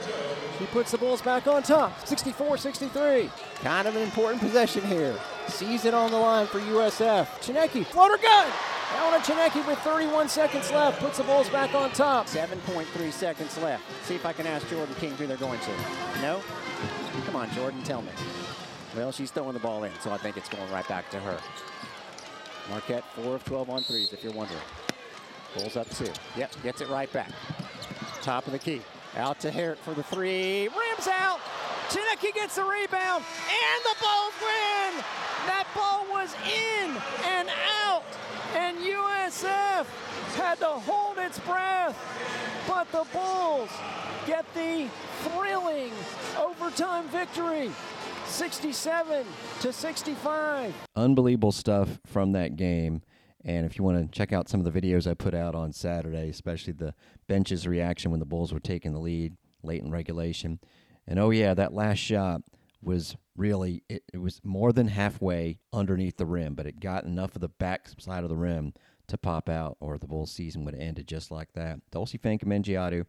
She 0.57 0.65
puts 0.65 0.91
the 0.91 0.97
Bulls 0.97 1.21
back 1.21 1.47
on 1.47 1.63
top, 1.63 1.99
64-63. 2.01 3.29
Kind 3.61 3.87
of 3.87 3.95
an 3.95 4.01
important 4.01 4.41
possession 4.41 4.81
here. 4.83 5.15
Sees 5.47 5.85
it 5.85 5.93
on 5.93 6.11
the 6.11 6.17
line 6.17 6.47
for 6.47 6.59
USF. 6.59 7.27
Tsineke, 7.41 7.85
floater 7.85 8.17
good. 8.17 8.47
Elena 8.95 9.17
Tsineke 9.23 9.67
with 9.67 9.77
31 9.79 10.29
seconds 10.29 10.71
left 10.71 10.99
puts 10.99 11.17
the 11.17 11.23
Bulls 11.25 11.49
back 11.49 11.75
on 11.75 11.91
top. 11.91 12.27
7.3 12.27 13.11
seconds 13.11 13.57
left. 13.59 13.83
See 14.05 14.15
if 14.15 14.25
I 14.25 14.33
can 14.33 14.47
ask 14.47 14.67
Jordan 14.69 14.95
King 14.95 15.11
who 15.11 15.27
they're 15.27 15.37
going 15.37 15.59
to. 15.59 16.21
No? 16.21 16.41
Come 17.25 17.35
on, 17.35 17.51
Jordan, 17.51 17.83
tell 17.83 18.01
me. 18.01 18.11
Well, 18.95 19.11
she's 19.11 19.29
throwing 19.29 19.53
the 19.53 19.59
ball 19.59 19.83
in, 19.83 19.91
so 19.99 20.11
I 20.11 20.17
think 20.17 20.37
it's 20.37 20.49
going 20.49 20.71
right 20.71 20.87
back 20.87 21.09
to 21.11 21.19
her. 21.19 21.37
Marquette, 22.69 23.03
4 23.15 23.35
of 23.35 23.45
12 23.45 23.69
on 23.69 23.81
threes, 23.83 24.11
if 24.11 24.23
you're 24.23 24.33
wondering. 24.33 24.61
Pulls 25.55 25.75
up 25.77 25.89
two. 25.89 26.11
Yep, 26.35 26.51
gets 26.63 26.81
it 26.81 26.89
right 26.89 27.11
back. 27.13 27.31
Top 28.21 28.45
of 28.45 28.51
the 28.53 28.59
key. 28.59 28.81
Out 29.15 29.39
to 29.39 29.49
Harrett 29.49 29.77
for 29.77 29.93
the 29.93 30.03
three. 30.03 30.63
Rims 30.67 31.07
out. 31.07 31.39
Tsineke 31.89 32.33
gets 32.33 32.55
the 32.55 32.63
rebound. 32.63 33.23
And 33.49 33.83
the 33.83 33.95
Bulls 34.01 34.33
win. 34.41 35.03
That 35.47 35.65
ball 35.73 36.05
was 36.11 36.33
in 36.45 36.95
and 37.25 37.49
out. 37.85 38.03
and 38.55 38.77
USF 38.77 39.85
had 40.35 40.59
to 40.59 40.65
hold 40.65 41.17
its 41.17 41.39
breath. 41.39 41.97
But 42.67 42.91
the 42.91 43.05
Bulls 43.13 43.69
get 44.25 44.45
the 44.53 44.87
thrilling 45.23 45.91
overtime 46.37 47.07
victory. 47.07 47.71
67 48.25 49.25
to 49.61 49.71
65. 49.73 50.73
Unbelievable 50.95 51.53
stuff 51.53 51.97
from 52.05 52.33
that 52.33 52.57
game. 52.57 53.01
And 53.47 53.65
if 53.65 53.77
you 53.77 53.83
want 53.83 53.97
to 53.97 54.15
check 54.17 54.33
out 54.33 54.49
some 54.49 54.59
of 54.59 54.71
the 54.71 54.81
videos 54.81 55.09
I 55.09 55.13
put 55.13 55.33
out 55.33 55.55
on 55.55 55.71
Saturday, 55.71 56.29
especially 56.29 56.73
the 56.73 56.93
bench's 57.27 57.65
reaction 57.65 58.11
when 58.11 58.19
the 58.19 58.25
Bulls 58.25 58.53
were 58.53 58.59
taking 58.59 58.91
the 58.91 58.99
lead 58.99 59.37
late 59.63 59.81
in 59.81 59.89
regulation. 59.89 60.59
And 61.07 61.17
oh, 61.17 61.29
yeah, 61.29 61.53
that 61.53 61.73
last 61.73 61.99
shot 61.99 62.41
was 62.81 63.15
really, 63.37 63.83
it, 63.87 64.03
it 64.13 64.17
was 64.17 64.41
more 64.43 64.73
than 64.73 64.89
halfway 64.89 65.59
underneath 65.71 66.17
the 66.17 66.25
rim, 66.25 66.55
but 66.55 66.67
it 66.67 66.81
got 66.81 67.05
enough 67.05 67.35
of 67.35 67.41
the 67.41 67.47
back 67.47 67.87
side 67.97 68.23
of 68.23 68.29
the 68.29 68.35
rim 68.35 68.73
to 69.07 69.17
pop 69.17 69.47
out, 69.47 69.77
or 69.79 69.97
the 69.97 70.07
Bulls 70.07 70.31
season 70.31 70.65
would 70.65 70.73
have 70.73 70.83
ended 70.83 71.07
just 71.07 71.31
like 71.31 71.53
that. 71.53 71.79
Dulcy 71.89 72.19
Fankam 72.19 73.05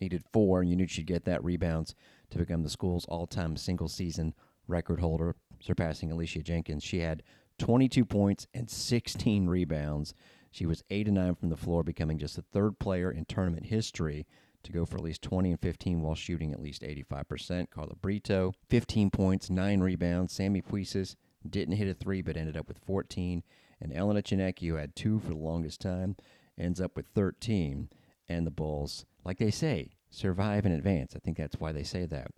needed 0.00 0.24
four, 0.32 0.62
and 0.62 0.70
you 0.70 0.76
knew 0.76 0.86
she'd 0.86 1.06
get 1.06 1.26
that 1.26 1.44
rebounds 1.44 1.94
to 2.30 2.38
become 2.38 2.62
the 2.62 2.70
school's 2.70 3.04
all 3.04 3.26
time 3.26 3.54
single 3.58 3.88
season 3.88 4.32
record 4.66 5.00
holder, 5.00 5.36
surpassing 5.60 6.10
Alicia 6.10 6.42
Jenkins. 6.42 6.82
She 6.82 7.00
had 7.00 7.22
22 7.58 8.04
points 8.04 8.46
and 8.54 8.68
16 8.68 9.46
rebounds. 9.46 10.14
She 10.50 10.66
was 10.66 10.84
8 10.90 11.06
and 11.06 11.16
9 11.16 11.34
from 11.34 11.48
the 11.50 11.56
floor, 11.56 11.82
becoming 11.82 12.18
just 12.18 12.36
the 12.36 12.42
third 12.42 12.78
player 12.78 13.10
in 13.10 13.24
tournament 13.24 13.66
history 13.66 14.26
to 14.62 14.72
go 14.72 14.86
for 14.86 14.96
at 14.96 15.04
least 15.04 15.22
20 15.22 15.50
and 15.50 15.60
15 15.60 16.02
while 16.02 16.14
shooting 16.14 16.52
at 16.52 16.60
least 16.60 16.82
85%. 16.82 17.70
Carla 17.70 17.94
Brito, 17.96 18.52
15 18.68 19.10
points, 19.10 19.50
9 19.50 19.80
rebounds. 19.80 20.32
Sammy 20.32 20.62
Puisis 20.62 21.16
didn't 21.48 21.76
hit 21.76 21.88
a 21.88 21.94
three 21.94 22.22
but 22.22 22.36
ended 22.36 22.56
up 22.56 22.68
with 22.68 22.78
14. 22.78 23.42
And 23.80 23.92
Elena 23.92 24.22
Tsineke, 24.22 24.66
who 24.66 24.76
had 24.76 24.96
two 24.96 25.18
for 25.18 25.28
the 25.28 25.36
longest 25.36 25.80
time, 25.80 26.16
ends 26.58 26.80
up 26.80 26.96
with 26.96 27.06
13. 27.14 27.90
And 28.28 28.46
the 28.46 28.50
Bulls, 28.50 29.04
like 29.24 29.38
they 29.38 29.50
say, 29.50 29.90
survive 30.10 30.64
in 30.64 30.72
advance. 30.72 31.14
I 31.14 31.18
think 31.18 31.36
that's 31.36 31.60
why 31.60 31.72
they 31.72 31.82
say 31.82 32.06
that. 32.06 32.28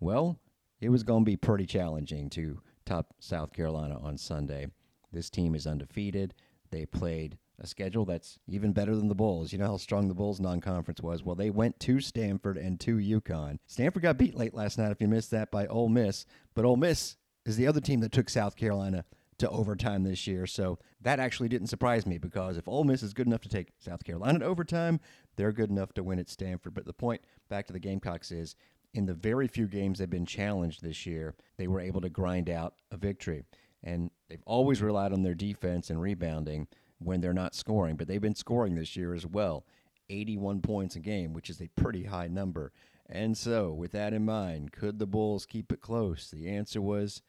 Well, 0.00 0.38
it 0.80 0.90
was 0.90 1.02
going 1.02 1.24
to 1.24 1.30
be 1.30 1.36
pretty 1.36 1.66
challenging 1.66 2.28
to 2.30 2.60
top 2.90 3.14
South 3.20 3.52
Carolina 3.52 3.98
on 4.02 4.18
Sunday. 4.18 4.66
This 5.12 5.30
team 5.30 5.54
is 5.54 5.66
undefeated. 5.66 6.34
They 6.70 6.86
played 6.86 7.38
a 7.60 7.66
schedule 7.66 8.04
that's 8.04 8.38
even 8.48 8.72
better 8.72 8.96
than 8.96 9.08
the 9.08 9.14
Bulls. 9.14 9.52
You 9.52 9.58
know 9.58 9.68
how 9.68 9.76
strong 9.76 10.08
the 10.08 10.14
Bulls 10.14 10.40
non 10.40 10.60
conference 10.60 11.00
was? 11.00 11.22
Well, 11.22 11.36
they 11.36 11.50
went 11.50 11.78
to 11.80 12.00
Stanford 12.00 12.56
and 12.56 12.80
to 12.80 12.96
UConn. 12.96 13.58
Stanford 13.66 14.02
got 14.02 14.18
beat 14.18 14.34
late 14.34 14.54
last 14.54 14.76
night, 14.76 14.90
if 14.90 15.00
you 15.00 15.06
missed 15.06 15.30
that, 15.30 15.52
by 15.52 15.66
Ole 15.66 15.88
Miss. 15.88 16.26
But 16.54 16.64
Ole 16.64 16.76
Miss 16.76 17.16
is 17.46 17.56
the 17.56 17.66
other 17.66 17.80
team 17.80 18.00
that 18.00 18.12
took 18.12 18.28
South 18.28 18.56
Carolina 18.56 19.04
to 19.38 19.48
overtime 19.50 20.02
this 20.02 20.26
year. 20.26 20.46
So 20.46 20.78
that 21.00 21.20
actually 21.20 21.48
didn't 21.48 21.68
surprise 21.68 22.06
me 22.06 22.18
because 22.18 22.56
if 22.56 22.66
Ole 22.66 22.84
Miss 22.84 23.04
is 23.04 23.14
good 23.14 23.26
enough 23.26 23.42
to 23.42 23.48
take 23.48 23.68
South 23.78 24.04
Carolina 24.04 24.40
to 24.40 24.44
overtime, 24.44 25.00
they're 25.36 25.52
good 25.52 25.70
enough 25.70 25.92
to 25.94 26.02
win 26.02 26.18
at 26.18 26.28
Stanford. 26.28 26.74
But 26.74 26.86
the 26.86 26.92
point 26.92 27.22
back 27.48 27.66
to 27.68 27.72
the 27.72 27.78
Gamecocks 27.78 28.32
is 28.32 28.56
in 28.94 29.06
the 29.06 29.14
very 29.14 29.46
few 29.46 29.66
games 29.66 29.98
they've 29.98 30.10
been 30.10 30.26
challenged 30.26 30.82
this 30.82 31.06
year, 31.06 31.34
they 31.56 31.66
were 31.66 31.80
able 31.80 32.00
to 32.00 32.08
grind 32.08 32.48
out 32.50 32.74
a 32.90 32.96
victory. 32.96 33.44
And 33.82 34.10
they've 34.28 34.42
always 34.44 34.82
relied 34.82 35.12
on 35.12 35.22
their 35.22 35.34
defense 35.34 35.90
and 35.90 36.00
rebounding 36.00 36.66
when 36.98 37.20
they're 37.20 37.32
not 37.32 37.54
scoring, 37.54 37.96
but 37.96 38.08
they've 38.08 38.20
been 38.20 38.34
scoring 38.34 38.74
this 38.74 38.96
year 38.96 39.14
as 39.14 39.26
well 39.26 39.64
81 40.10 40.60
points 40.60 40.96
a 40.96 41.00
game, 41.00 41.32
which 41.32 41.48
is 41.48 41.60
a 41.60 41.68
pretty 41.68 42.04
high 42.04 42.26
number. 42.26 42.72
And 43.08 43.36
so, 43.36 43.72
with 43.72 43.92
that 43.92 44.12
in 44.12 44.24
mind, 44.24 44.72
could 44.72 44.98
the 44.98 45.06
Bulls 45.06 45.46
keep 45.46 45.72
it 45.72 45.80
close? 45.80 46.30
The 46.30 46.48
answer 46.48 46.80
was 46.80 47.22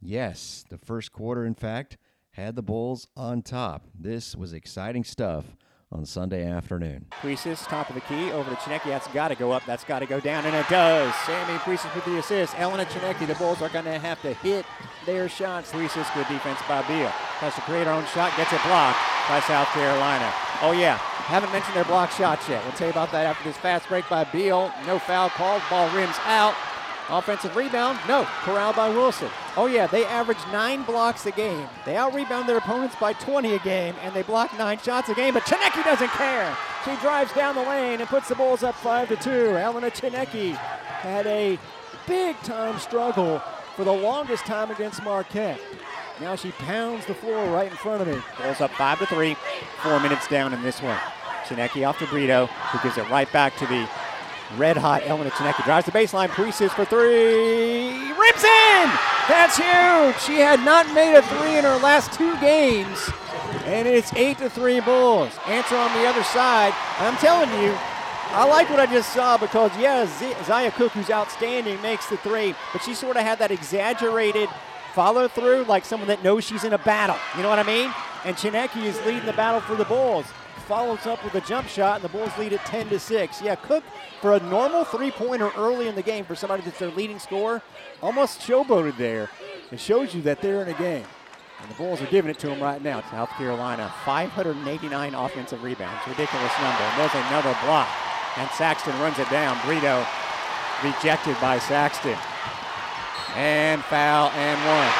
yes. 0.00 0.64
The 0.68 0.78
first 0.78 1.12
quarter, 1.12 1.44
in 1.44 1.54
fact, 1.54 1.96
had 2.32 2.54
the 2.54 2.62
Bulls 2.62 3.08
on 3.16 3.42
top. 3.42 3.86
This 3.98 4.36
was 4.36 4.52
exciting 4.52 5.04
stuff 5.04 5.56
on 5.90 6.04
Sunday 6.04 6.46
afternoon. 6.46 7.06
Puisis, 7.22 7.66
top 7.66 7.88
of 7.88 7.94
the 7.94 8.00
key, 8.02 8.30
over 8.30 8.50
to 8.50 8.56
Tsineke. 8.56 8.84
That's 8.84 9.08
got 9.08 9.28
to 9.28 9.34
go 9.34 9.52
up. 9.52 9.64
That's 9.66 9.84
got 9.84 10.00
to 10.00 10.06
go 10.06 10.20
down, 10.20 10.44
and 10.44 10.54
it 10.54 10.68
does. 10.68 11.14
Sammy 11.26 11.58
Puisis 11.60 11.94
with 11.94 12.04
the 12.04 12.18
assist. 12.18 12.58
Elena 12.58 12.84
Tsineke, 12.84 13.26
the 13.26 13.34
Bulls 13.34 13.62
are 13.62 13.70
going 13.70 13.86
to 13.86 13.98
have 13.98 14.20
to 14.22 14.34
hit 14.34 14.66
their 15.06 15.28
shots. 15.28 15.72
Puisis, 15.72 16.12
good 16.14 16.28
defense 16.28 16.60
by 16.68 16.82
Beal. 16.86 17.08
Has 17.40 17.54
to 17.54 17.60
create 17.62 17.86
her 17.86 17.92
own 17.92 18.04
shot, 18.06 18.36
gets 18.36 18.52
it 18.52 18.60
blocked 18.64 18.98
by 19.28 19.40
South 19.40 19.68
Carolina. 19.68 20.32
Oh, 20.60 20.72
yeah. 20.72 20.98
Haven't 21.28 21.52
mentioned 21.52 21.76
their 21.76 21.84
block 21.84 22.10
shots 22.10 22.48
yet. 22.48 22.62
We'll 22.64 22.72
tell 22.72 22.88
you 22.88 22.92
about 22.92 23.12
that 23.12 23.26
after 23.26 23.44
this 23.44 23.56
fast 23.58 23.88
break 23.88 24.08
by 24.08 24.24
Beal. 24.24 24.72
No 24.86 24.98
foul 24.98 25.30
called. 25.30 25.62
Ball 25.70 25.88
rims 25.94 26.16
out. 26.24 26.54
Offensive 27.10 27.56
rebound? 27.56 27.98
No. 28.06 28.24
Corralled 28.42 28.76
by 28.76 28.90
Wilson. 28.90 29.30
Oh, 29.56 29.66
yeah, 29.66 29.86
they 29.86 30.04
average 30.04 30.38
nine 30.52 30.82
blocks 30.82 31.24
a 31.26 31.30
game. 31.30 31.66
They 31.86 31.96
out 31.96 32.14
rebound 32.14 32.48
their 32.48 32.58
opponents 32.58 32.96
by 33.00 33.14
20 33.14 33.54
a 33.54 33.58
game, 33.60 33.94
and 34.02 34.14
they 34.14 34.22
block 34.22 34.56
nine 34.58 34.78
shots 34.78 35.08
a 35.08 35.14
game, 35.14 35.34
but 35.34 35.44
Tsineke 35.44 35.84
doesn't 35.84 36.10
care. 36.10 36.56
She 36.84 36.94
drives 36.96 37.32
down 37.32 37.54
the 37.54 37.62
lane 37.62 38.00
and 38.00 38.08
puts 38.08 38.28
the 38.28 38.34
Bulls 38.34 38.62
up 38.62 38.74
5 38.76 39.08
to 39.08 39.16
2. 39.16 39.30
Elena 39.56 39.90
Tsineke 39.90 40.54
had 40.54 41.26
a 41.26 41.58
big 42.06 42.36
time 42.40 42.78
struggle 42.78 43.40
for 43.74 43.84
the 43.84 43.92
longest 43.92 44.44
time 44.44 44.70
against 44.70 45.02
Marquette. 45.02 45.60
Now 46.20 46.34
she 46.36 46.50
pounds 46.52 47.06
the 47.06 47.14
floor 47.14 47.48
right 47.50 47.70
in 47.70 47.76
front 47.76 48.02
of 48.02 48.08
me. 48.08 48.20
Bulls 48.42 48.60
up 48.60 48.72
5 48.72 48.98
to 48.98 49.06
3, 49.06 49.36
four 49.82 50.00
minutes 50.00 50.26
down 50.28 50.52
in 50.52 50.62
this 50.62 50.82
one. 50.82 50.98
Tsineke 51.44 51.88
off 51.88 51.98
to 52.00 52.06
Brito, 52.06 52.46
who 52.46 52.78
gives 52.82 52.98
it 52.98 53.08
right 53.08 53.30
back 53.32 53.56
to 53.58 53.66
the 53.66 53.88
red 54.56 54.76
hot 54.76 55.02
Elena 55.04 55.30
Tsineke. 55.30 55.64
Drives 55.64 55.86
the 55.86 55.92
baseline, 55.92 56.28
Puisis 56.28 56.70
for 56.70 56.84
three. 56.84 58.12
Rips 58.12 58.44
in! 58.44 58.90
That's 59.28 59.56
huge! 59.56 60.20
She 60.22 60.40
had 60.40 60.60
not 60.64 60.92
made 60.94 61.14
a 61.14 61.22
three 61.22 61.58
in 61.58 61.64
her 61.64 61.78
last 61.78 62.12
two 62.12 62.38
games. 62.40 63.10
And 63.64 63.86
it's 63.86 64.12
8 64.14 64.38
to 64.38 64.50
3 64.50 64.80
Bulls. 64.80 65.32
Answer 65.46 65.76
on 65.76 65.92
the 65.94 66.06
other 66.06 66.22
side. 66.22 66.72
I'm 66.98 67.16
telling 67.16 67.50
you, 67.62 67.76
I 68.30 68.46
like 68.46 68.68
what 68.70 68.80
I 68.80 68.86
just 68.86 69.12
saw 69.12 69.38
because, 69.38 69.70
yeah, 69.78 70.06
Zia 70.44 70.70
Cooke, 70.70 70.92
who's 70.92 71.10
outstanding, 71.10 71.80
makes 71.80 72.06
the 72.08 72.18
three, 72.18 72.54
but 72.72 72.82
she 72.82 72.94
sort 72.94 73.16
of 73.16 73.22
had 73.22 73.38
that 73.38 73.50
exaggerated 73.50 74.48
follow 74.94 75.28
through 75.28 75.64
like 75.64 75.84
someone 75.84 76.08
that 76.08 76.22
knows 76.22 76.44
she's 76.44 76.64
in 76.64 76.72
a 76.72 76.78
battle. 76.78 77.16
You 77.36 77.42
know 77.42 77.48
what 77.48 77.58
I 77.58 77.62
mean? 77.62 77.92
And 78.24 78.36
Tsineke 78.36 78.84
is 78.84 78.98
leading 79.06 79.26
the 79.26 79.32
battle 79.32 79.60
for 79.60 79.76
the 79.76 79.84
Bulls 79.84 80.26
follows 80.68 81.06
up 81.06 81.24
with 81.24 81.34
a 81.34 81.40
jump 81.40 81.66
shot, 81.66 81.96
and 81.96 82.04
the 82.04 82.10
Bulls 82.10 82.36
lead 82.38 82.52
at 82.52 82.64
10 82.66 82.90
to 82.90 82.98
6. 82.98 83.42
Yeah, 83.42 83.54
Cooke 83.54 83.84
for 84.20 84.34
a 84.34 84.40
normal 84.40 84.84
three-pointer 84.84 85.50
early 85.56 85.88
in 85.88 85.94
the 85.94 86.02
game 86.02 86.26
for 86.26 86.34
somebody 86.34 86.62
that's 86.62 86.78
their 86.78 86.90
leading 86.90 87.18
scorer, 87.18 87.62
almost 88.02 88.40
showboated 88.40 88.98
there. 88.98 89.30
It 89.72 89.80
shows 89.80 90.14
you 90.14 90.20
that 90.22 90.42
they're 90.42 90.62
in 90.62 90.68
a 90.68 90.78
game. 90.78 91.06
And 91.60 91.70
the 91.70 91.74
Bulls 91.74 92.02
are 92.02 92.06
giving 92.06 92.30
it 92.30 92.38
to 92.40 92.48
them 92.48 92.62
right 92.62 92.82
now. 92.82 93.02
South 93.10 93.30
Carolina, 93.30 93.92
589 94.04 95.14
offensive 95.14 95.62
rebounds. 95.62 96.06
Ridiculous 96.06 96.52
number. 96.60 96.82
And 96.84 97.00
there's 97.00 97.26
another 97.26 97.56
block. 97.64 97.88
And 98.36 98.48
Saxton 98.50 98.92
runs 99.00 99.18
it 99.18 99.28
down. 99.30 99.58
Brito 99.64 100.06
rejected 100.84 101.36
by 101.40 101.58
Saxton. 101.58 102.16
And 103.34 103.82
foul 103.84 104.30
and 104.30 104.58
one. 104.68 104.92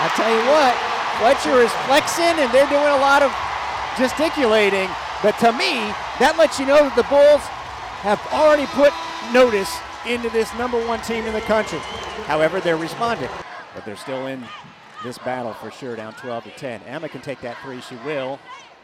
I 0.00 0.12
tell 0.14 0.30
you 0.30 0.44
what, 0.46 0.74
Fletcher 1.18 1.62
is 1.62 1.72
flexing 1.86 2.38
and 2.38 2.52
they're 2.52 2.68
doing 2.68 2.92
a 2.92 3.00
lot 3.02 3.22
of 3.22 3.32
gesticulating. 3.96 4.88
But 5.22 5.38
to 5.38 5.52
me, 5.52 5.74
that 6.18 6.36
lets 6.38 6.58
you 6.58 6.66
know 6.66 6.88
that 6.88 6.96
the 6.96 7.02
Bulls 7.04 7.42
have 8.02 8.20
already 8.32 8.66
put 8.66 8.92
notice 9.32 9.70
into 10.06 10.30
this 10.30 10.52
number 10.54 10.78
one 10.86 11.00
team 11.02 11.26
in 11.26 11.32
the 11.32 11.40
country. 11.42 11.78
However, 12.26 12.60
they're 12.60 12.76
responding. 12.76 13.30
But 13.74 13.84
they're 13.84 13.96
still 13.96 14.26
in 14.26 14.44
this 15.04 15.18
battle 15.18 15.54
for 15.54 15.70
sure, 15.70 15.96
down 15.96 16.14
12 16.14 16.44
to 16.44 16.50
10. 16.50 16.82
Emma 16.86 17.08
can 17.08 17.20
take 17.20 17.40
that 17.40 17.56
three, 17.62 17.80
she 17.80 17.96
will. 18.04 18.38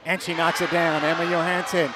And 0.06 0.20
she 0.20 0.34
knocks 0.34 0.60
it 0.60 0.70
down. 0.70 1.02
Emma 1.02 1.24
Johansson 1.30 1.90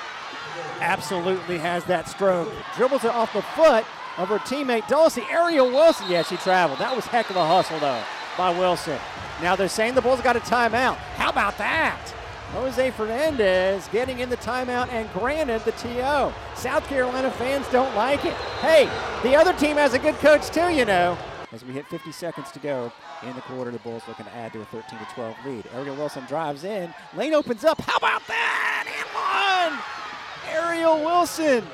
absolutely 0.81 1.59
has 1.59 1.85
that 1.85 2.09
stroke. 2.09 2.53
Dribbles 2.77 3.05
it 3.05 3.11
off 3.11 3.33
the 3.33 3.43
foot 3.43 3.85
of 4.17 4.29
her 4.29 4.38
teammate 4.38 4.83
Dulcy. 4.83 5.29
Ariel 5.31 5.69
Wilson, 5.69 6.11
yeah, 6.11 6.23
she 6.23 6.37
traveled. 6.37 6.79
That 6.81 6.95
was 6.95 7.07
heck 7.07 7.31
of 7.31 7.37
a 7.37 7.47
hustle, 7.47 7.79
though, 7.79 8.03
by 8.37 8.50
Wilson. 8.50 8.99
Now 9.43 9.55
they're 9.55 9.69
saying 9.69 9.95
the 9.95 10.03
Bulls 10.03 10.21
got 10.21 10.37
a 10.37 10.41
timeout. 10.41 10.97
How 11.17 11.31
about 11.31 11.59
that? 11.59 12.15
Jose 12.52 12.90
Fernandez 12.93 13.88
getting 13.93 14.21
in 14.21 14.31
the 14.31 14.37
timeout 14.38 14.88
and 14.88 15.11
granted 15.12 15.62
the 15.67 15.73
TO. 15.73 16.33
South 16.57 16.87
Carolina 16.88 17.31
fans 17.31 17.67
don't 17.71 17.95
like 17.95 18.25
it. 18.25 18.33
Hey, 18.61 18.87
the 19.23 19.37
other 19.37 19.52
team 19.52 19.76
has 19.76 19.93
a 19.93 19.99
good 19.99 20.14
coach 20.17 20.49
too, 20.49 20.71
you 20.73 20.87
know. 20.87 21.19
As 21.52 21.62
we 21.62 21.75
hit 21.75 21.87
50 21.87 22.11
seconds 22.11 22.50
to 22.52 22.59
go 22.59 22.90
in 23.23 23.35
the 23.35 23.43
quarter, 23.43 23.71
the 23.71 23.78
Bulls 23.81 24.02
looking 24.09 24.25
to 24.25 24.35
add 24.35 24.55
to 24.55 24.62
a 24.62 24.64
13 24.67 24.99
to 24.99 25.05
12 25.14 25.37
lead. 25.45 25.64
Ariel 25.75 25.97
Wilson 25.97 26.25
drives 26.25 26.64
in. 26.64 26.93
Lane 27.14 27.35
opens 27.35 27.64
up. 27.64 27.81
How 27.83 27.97
about 27.97 28.26
that? 28.26 28.87
And 28.87 29.75
one! 29.75 30.64
Ariel 30.64 31.05
Wilson 31.05 31.64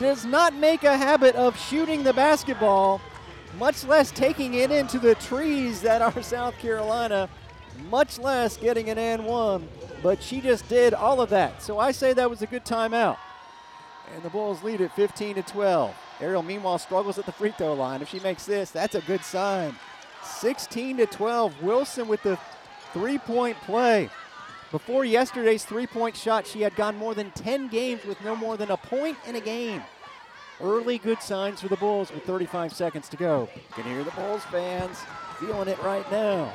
does 0.00 0.24
not 0.24 0.54
make 0.54 0.82
a 0.82 0.96
habit 0.96 1.36
of 1.36 1.56
shooting 1.58 2.02
the 2.02 2.12
basketball, 2.12 3.00
much 3.58 3.84
less 3.84 4.10
taking 4.10 4.54
it 4.54 4.72
into 4.72 4.98
the 4.98 5.14
trees 5.14 5.80
that 5.82 6.02
are 6.02 6.20
South 6.20 6.58
Carolina, 6.58 7.28
much 7.90 8.18
less 8.18 8.56
getting 8.56 8.90
an 8.90 8.98
and 8.98 9.24
one 9.24 9.68
but 10.06 10.22
she 10.22 10.40
just 10.40 10.68
did 10.68 10.94
all 10.94 11.20
of 11.20 11.30
that. 11.30 11.60
So 11.60 11.80
I 11.80 11.90
say 11.90 12.12
that 12.12 12.30
was 12.30 12.40
a 12.40 12.46
good 12.46 12.64
timeout. 12.64 13.16
And 14.14 14.22
the 14.22 14.30
Bulls 14.30 14.62
lead 14.62 14.80
at 14.80 14.94
15 14.94 15.34
to 15.34 15.42
12. 15.42 15.96
Ariel, 16.20 16.44
meanwhile, 16.44 16.78
struggles 16.78 17.18
at 17.18 17.26
the 17.26 17.32
free 17.32 17.50
throw 17.50 17.74
line. 17.74 18.02
If 18.02 18.10
she 18.10 18.20
makes 18.20 18.46
this, 18.46 18.70
that's 18.70 18.94
a 18.94 19.00
good 19.00 19.24
sign. 19.24 19.74
16 20.22 20.98
to 20.98 21.06
12. 21.06 21.60
Wilson 21.60 22.06
with 22.06 22.22
the 22.22 22.38
three 22.92 23.18
point 23.18 23.56
play. 23.62 24.08
Before 24.70 25.04
yesterday's 25.04 25.64
three 25.64 25.88
point 25.88 26.16
shot, 26.16 26.46
she 26.46 26.60
had 26.60 26.76
gone 26.76 26.96
more 26.96 27.16
than 27.16 27.32
10 27.32 27.66
games 27.66 28.04
with 28.04 28.22
no 28.22 28.36
more 28.36 28.56
than 28.56 28.70
a 28.70 28.76
point 28.76 29.18
in 29.26 29.34
a 29.34 29.40
game. 29.40 29.82
Early 30.60 30.98
good 30.98 31.20
signs 31.20 31.62
for 31.62 31.66
the 31.68 31.76
Bulls 31.78 32.12
with 32.12 32.22
35 32.22 32.72
seconds 32.72 33.08
to 33.08 33.16
go. 33.16 33.48
You 33.56 33.82
can 33.82 33.82
hear 33.92 34.04
the 34.04 34.12
Bulls 34.12 34.44
fans 34.52 34.98
feeling 35.40 35.66
it 35.66 35.82
right 35.82 36.08
now. 36.12 36.52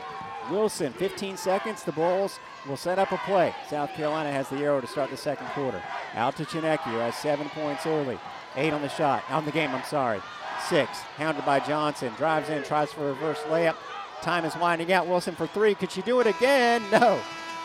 Wilson, 0.51 0.91
15 0.93 1.37
seconds. 1.37 1.83
The 1.83 1.91
Bulls 1.93 2.39
will 2.67 2.77
set 2.77 2.99
up 2.99 3.11
a 3.11 3.17
play. 3.17 3.55
South 3.69 3.91
Carolina 3.93 4.31
has 4.31 4.49
the 4.49 4.57
arrow 4.57 4.81
to 4.81 4.87
start 4.87 5.09
the 5.09 5.17
second 5.17 5.47
quarter. 5.47 5.81
Out 6.15 6.35
to 6.37 6.45
Tsineke, 6.45 6.81
who 6.81 6.97
has 6.97 7.15
seven 7.15 7.49
points 7.49 7.85
early. 7.85 8.19
Eight 8.55 8.73
on 8.73 8.81
the 8.81 8.89
shot, 8.89 9.23
on 9.29 9.45
the 9.45 9.51
game, 9.51 9.71
I'm 9.71 9.83
sorry. 9.85 10.21
Six, 10.67 10.99
hounded 11.17 11.45
by 11.45 11.59
Johnson. 11.61 12.13
Drives 12.17 12.49
in, 12.49 12.63
tries 12.63 12.91
for 12.91 13.09
a 13.09 13.13
reverse 13.13 13.39
layup. 13.47 13.75
Time 14.21 14.45
is 14.45 14.55
winding 14.55 14.91
out. 14.91 15.07
Wilson 15.07 15.33
for 15.33 15.47
three. 15.47 15.73
Could 15.73 15.91
she 15.91 16.01
do 16.01 16.19
it 16.19 16.27
again? 16.27 16.83
No. 16.91 17.19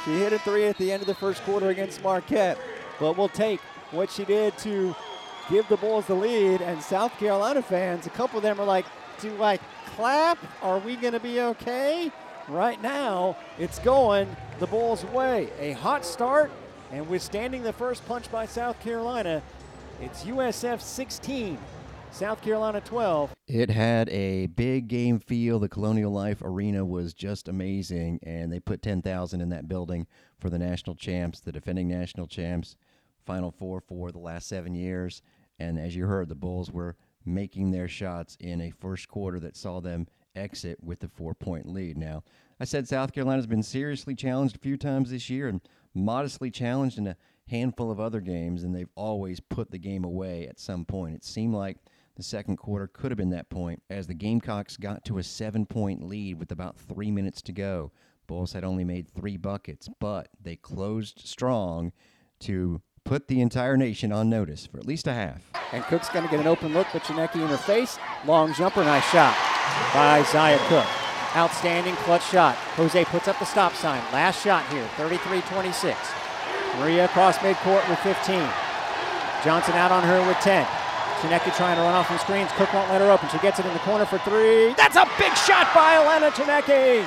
She 0.04 0.12
hit 0.12 0.32
a 0.32 0.38
three 0.38 0.66
at 0.66 0.78
the 0.78 0.92
end 0.92 1.02
of 1.02 1.08
the 1.08 1.14
first 1.14 1.42
quarter 1.42 1.68
against 1.68 2.02
Marquette. 2.02 2.58
But 3.00 3.16
we'll 3.16 3.28
take 3.28 3.60
what 3.90 4.10
she 4.10 4.24
did 4.24 4.56
to 4.58 4.94
give 5.50 5.68
the 5.68 5.76
Bulls 5.76 6.06
the 6.06 6.14
lead. 6.14 6.62
And 6.62 6.80
South 6.80 7.12
Carolina 7.18 7.60
fans, 7.60 8.06
a 8.06 8.10
couple 8.10 8.38
of 8.38 8.44
them 8.44 8.60
are 8.60 8.64
like, 8.64 8.86
do 9.20 9.42
I 9.42 9.58
clap? 9.96 10.38
Are 10.62 10.78
we 10.78 10.96
going 10.96 11.12
to 11.12 11.20
be 11.20 11.40
okay? 11.40 12.12
Right 12.48 12.80
now, 12.80 13.36
it's 13.58 13.80
going 13.80 14.36
the 14.60 14.68
Bulls' 14.68 15.04
way. 15.06 15.50
A 15.58 15.72
hot 15.72 16.04
start, 16.04 16.52
and 16.92 17.08
withstanding 17.08 17.64
the 17.64 17.72
first 17.72 18.06
punch 18.06 18.30
by 18.30 18.46
South 18.46 18.78
Carolina, 18.78 19.42
it's 20.00 20.22
USF 20.22 20.80
16, 20.80 21.58
South 22.12 22.40
Carolina 22.42 22.80
12. 22.82 23.34
It 23.48 23.70
had 23.70 24.08
a 24.10 24.46
big 24.46 24.86
game 24.86 25.18
feel. 25.18 25.58
The 25.58 25.68
Colonial 25.68 26.12
Life 26.12 26.40
Arena 26.40 26.84
was 26.84 27.14
just 27.14 27.48
amazing, 27.48 28.20
and 28.22 28.52
they 28.52 28.60
put 28.60 28.80
10,000 28.80 29.40
in 29.40 29.48
that 29.48 29.66
building 29.66 30.06
for 30.38 30.48
the 30.48 30.58
national 30.58 30.94
champs, 30.94 31.40
the 31.40 31.50
defending 31.50 31.88
national 31.88 32.28
champs, 32.28 32.76
Final 33.24 33.50
Four 33.50 33.80
for 33.80 34.12
the 34.12 34.20
last 34.20 34.46
seven 34.46 34.72
years. 34.72 35.20
And 35.58 35.80
as 35.80 35.96
you 35.96 36.06
heard, 36.06 36.28
the 36.28 36.36
Bulls 36.36 36.70
were 36.70 36.94
making 37.24 37.72
their 37.72 37.88
shots 37.88 38.36
in 38.38 38.60
a 38.60 38.70
first 38.70 39.08
quarter 39.08 39.40
that 39.40 39.56
saw 39.56 39.80
them 39.80 40.06
exit 40.36 40.82
with 40.82 41.02
a 41.02 41.08
four 41.08 41.34
point 41.34 41.66
lead. 41.66 41.96
Now, 41.96 42.22
I 42.60 42.64
said 42.64 42.86
South 42.88 43.12
Carolina's 43.12 43.46
been 43.46 43.62
seriously 43.62 44.14
challenged 44.14 44.56
a 44.56 44.60
few 44.60 44.76
times 44.76 45.10
this 45.10 45.30
year 45.30 45.48
and 45.48 45.60
modestly 45.94 46.50
challenged 46.50 46.98
in 46.98 47.06
a 47.06 47.16
handful 47.48 47.90
of 47.90 48.00
other 48.00 48.20
games, 48.20 48.62
and 48.62 48.74
they've 48.74 48.90
always 48.94 49.40
put 49.40 49.70
the 49.70 49.78
game 49.78 50.04
away 50.04 50.46
at 50.48 50.58
some 50.58 50.84
point. 50.84 51.16
It 51.16 51.24
seemed 51.24 51.54
like 51.54 51.78
the 52.16 52.22
second 52.22 52.56
quarter 52.56 52.86
could 52.86 53.10
have 53.10 53.18
been 53.18 53.30
that 53.30 53.50
point 53.50 53.82
as 53.90 54.06
the 54.06 54.14
Gamecocks 54.14 54.76
got 54.76 55.04
to 55.04 55.18
a 55.18 55.22
seven 55.22 55.66
point 55.66 56.02
lead 56.02 56.38
with 56.38 56.50
about 56.50 56.78
three 56.78 57.10
minutes 57.10 57.42
to 57.42 57.52
go. 57.52 57.92
Bulls 58.26 58.52
had 58.52 58.64
only 58.64 58.84
made 58.84 59.08
three 59.08 59.36
buckets, 59.36 59.88
but 60.00 60.28
they 60.40 60.56
closed 60.56 61.20
strong 61.24 61.92
to 62.40 62.80
put 63.06 63.28
the 63.28 63.40
entire 63.40 63.76
nation 63.76 64.12
on 64.12 64.28
notice 64.28 64.66
for 64.66 64.78
at 64.78 64.86
least 64.86 65.06
a 65.06 65.12
half. 65.12 65.40
And 65.72 65.82
Cooke's 65.84 66.08
going 66.08 66.24
to 66.24 66.30
get 66.30 66.40
an 66.40 66.46
open 66.46 66.74
look, 66.74 66.88
but 66.92 67.02
Tsineke 67.02 67.36
in 67.36 67.48
her 67.48 67.56
face. 67.56 67.98
Long 68.26 68.52
jumper, 68.52 68.84
nice 68.84 69.04
shot 69.10 69.34
by 69.94 70.22
Zia 70.24 70.58
Cooke. 70.68 70.86
Outstanding 71.36 71.94
clutch 71.96 72.28
shot. 72.28 72.56
Jose 72.76 73.04
puts 73.06 73.28
up 73.28 73.38
the 73.38 73.44
stop 73.44 73.74
sign. 73.74 74.02
Last 74.12 74.42
shot 74.42 74.66
here, 74.72 74.86
33 74.96 75.40
26. 75.42 75.96
Maria 76.78 77.04
across 77.06 77.38
midcourt 77.38 77.88
with 77.88 77.98
15. 78.00 78.36
Johnson 79.44 79.74
out 79.74 79.92
on 79.92 80.02
her 80.02 80.26
with 80.26 80.38
10. 80.38 80.66
Tsineke 81.20 81.54
trying 81.56 81.76
to 81.76 81.82
run 81.82 81.94
off 81.94 82.08
some 82.08 82.18
screens. 82.18 82.50
Cooke 82.52 82.72
won't 82.74 82.90
let 82.90 83.00
her 83.00 83.10
open. 83.10 83.28
She 83.30 83.38
gets 83.38 83.58
it 83.58 83.66
in 83.66 83.72
the 83.72 83.78
corner 83.80 84.04
for 84.04 84.18
three. 84.18 84.74
That's 84.74 84.96
a 84.96 85.06
big 85.18 85.34
shot 85.36 85.72
by 85.74 85.94
Elena 85.96 86.30
Tsineke. 86.30 87.06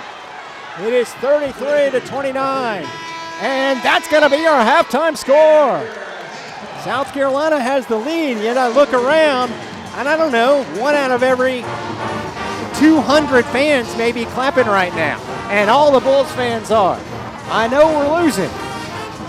It 0.80 0.94
is 0.94 1.10
33 1.16 1.92
to 1.92 2.00
29. 2.08 3.09
And 3.42 3.82
that's 3.82 4.08
going 4.10 4.24
to 4.24 4.30
be 4.30 4.46
our 4.46 4.64
halftime 4.64 5.18
score. 5.18 5.88
South 6.84 7.14
Carolina 7.14 7.60
has 7.60 7.86
the 7.88 7.98
lead, 7.98 8.38
yet 8.38 8.58
I 8.58 8.68
look 8.70 8.94
around, 8.94 9.52
and 9.96 10.08
I 10.08 10.18
don't 10.18 10.32
know, 10.32 10.64
one 10.82 10.96
out 10.96 11.12
of 11.12 11.24
every 11.24 11.62
200 12.80 13.46
fans 13.46 13.96
may 13.98 14.12
be 14.12 14.26
clapping 14.26 14.68
right 14.68 14.94
now. 14.96 15.20
And 15.50 15.70
all 15.70 15.92
the 15.92 16.00
Bulls 16.00 16.32
fans 16.34 16.72
are. 16.72 17.00
I 17.52 17.68
know 17.68 17.88
we're 17.88 18.22
losing, 18.22 18.50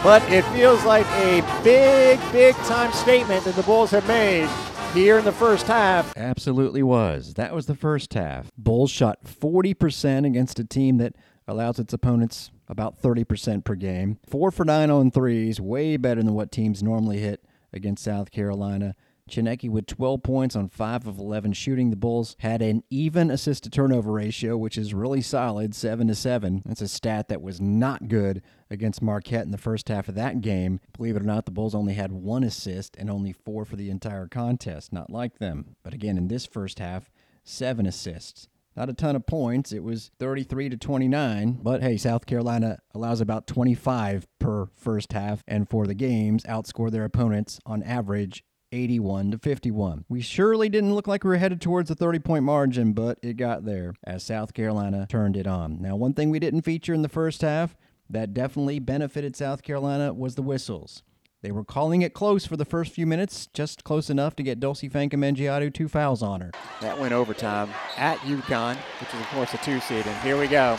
but 0.02 0.22
it 0.30 0.44
feels 0.54 0.84
like 0.84 1.06
a 1.06 1.40
big, 1.64 2.20
big 2.32 2.54
time 2.66 2.92
statement 2.92 3.44
that 3.44 3.54
the 3.54 3.62
Bulls 3.62 3.90
have 3.90 4.06
made 4.06 4.48
here 4.92 5.18
in 5.18 5.24
the 5.24 5.32
first 5.32 5.66
half. 5.66 6.16
Absolutely 6.16 6.82
was. 6.82 7.34
That 7.34 7.54
was 7.54 7.66
the 7.66 7.74
first 7.74 8.14
half. 8.14 8.50
Bulls 8.56 8.90
shot 8.90 9.24
40% 9.24 10.26
against 10.26 10.58
a 10.58 10.64
team 10.64 10.98
that 10.98 11.14
allows 11.48 11.78
its 11.78 11.92
opponents 11.92 12.50
about 12.70 13.02
30% 13.02 13.64
per 13.64 13.74
game. 13.74 14.18
Four 14.26 14.50
for 14.50 14.64
nine 14.64 14.90
on 14.90 15.10
threes, 15.10 15.60
way 15.60 15.96
better 15.96 16.22
than 16.22 16.34
what 16.34 16.52
teams 16.52 16.82
normally 16.82 17.18
hit 17.18 17.44
against 17.72 18.04
South 18.04 18.30
Carolina. 18.30 18.94
Tsineke 19.28 19.70
with 19.70 19.86
12 19.86 20.22
points 20.22 20.56
on 20.56 20.68
5 20.68 21.06
of 21.06 21.18
11 21.18 21.52
shooting. 21.52 21.90
The 21.90 21.96
Bulls 21.96 22.36
had 22.40 22.60
an 22.62 22.82
even 22.90 23.30
assist 23.30 23.62
to 23.64 23.70
turnover 23.70 24.12
ratio, 24.12 24.56
which 24.56 24.76
is 24.76 24.92
really 24.92 25.20
solid, 25.20 25.74
7 25.74 26.08
to 26.08 26.14
7. 26.14 26.62
That's 26.66 26.80
a 26.80 26.88
stat 26.88 27.28
that 27.28 27.42
was 27.42 27.60
not 27.60 28.08
good 28.08 28.42
against 28.70 29.02
Marquette 29.02 29.44
in 29.44 29.52
the 29.52 29.58
first 29.58 29.88
half 29.88 30.08
of 30.08 30.16
that 30.16 30.40
game. 30.40 30.80
Believe 30.96 31.16
it 31.16 31.22
or 31.22 31.26
not, 31.26 31.44
the 31.44 31.52
Bulls 31.52 31.74
only 31.74 31.94
had 31.94 32.12
one 32.12 32.42
assist 32.42 32.96
and 32.96 33.08
only 33.08 33.32
four 33.32 33.64
for 33.64 33.76
the 33.76 33.90
entire 33.90 34.26
contest, 34.26 34.92
not 34.92 35.10
like 35.10 35.38
them. 35.38 35.76
But 35.82 35.94
again, 35.94 36.18
in 36.18 36.28
this 36.28 36.46
first 36.46 36.80
half, 36.80 37.10
seven 37.44 37.86
assists. 37.86 38.48
Not 38.76 38.88
a 38.88 38.94
ton 38.94 39.16
of 39.16 39.26
points. 39.26 39.72
It 39.72 39.82
was 39.82 40.10
33 40.18 40.68
to 40.70 40.76
29. 40.76 41.58
But 41.62 41.82
hey, 41.82 41.96
South 41.96 42.26
Carolina 42.26 42.78
allows 42.94 43.20
about 43.20 43.46
25 43.46 44.26
per 44.38 44.66
first 44.76 45.12
half, 45.12 45.42
and 45.48 45.68
for 45.68 45.86
the 45.86 45.94
games, 45.94 46.44
outscore 46.44 46.90
their 46.90 47.04
opponents 47.04 47.58
on 47.66 47.82
average 47.82 48.44
81 48.72 49.32
to 49.32 49.38
51. 49.38 50.04
We 50.08 50.20
surely 50.20 50.68
didn't 50.68 50.94
look 50.94 51.08
like 51.08 51.24
we 51.24 51.30
were 51.30 51.36
headed 51.36 51.60
towards 51.60 51.90
a 51.90 51.94
30 51.94 52.20
point 52.20 52.44
margin, 52.44 52.92
but 52.92 53.18
it 53.22 53.36
got 53.36 53.64
there 53.64 53.94
as 54.04 54.22
South 54.22 54.54
Carolina 54.54 55.06
turned 55.08 55.36
it 55.36 55.46
on. 55.46 55.82
Now, 55.82 55.96
one 55.96 56.14
thing 56.14 56.30
we 56.30 56.38
didn't 56.38 56.62
feature 56.62 56.94
in 56.94 57.02
the 57.02 57.08
first 57.08 57.42
half 57.42 57.76
that 58.08 58.34
definitely 58.34 58.78
benefited 58.78 59.36
South 59.36 59.62
Carolina 59.62 60.12
was 60.12 60.34
the 60.34 60.42
whistles. 60.42 61.02
They 61.42 61.52
were 61.52 61.64
calling 61.64 62.02
it 62.02 62.12
close 62.12 62.44
for 62.44 62.58
the 62.58 62.66
first 62.66 62.92
few 62.92 63.06
minutes, 63.06 63.48
just 63.54 63.82
close 63.82 64.10
enough 64.10 64.36
to 64.36 64.42
get 64.42 64.60
Dulcy 64.60 64.90
Fankam 64.90 65.72
two 65.72 65.88
fouls 65.88 66.22
on 66.22 66.42
her. 66.42 66.50
That 66.82 66.98
went 66.98 67.14
overtime 67.14 67.70
at 67.96 68.18
UConn, 68.18 68.76
which 69.00 69.14
is, 69.14 69.20
of 69.20 69.26
course, 69.28 69.54
a 69.54 69.58
two 69.58 69.80
seed. 69.80 70.06
And 70.06 70.16
here 70.22 70.38
we 70.38 70.48
go. 70.48 70.72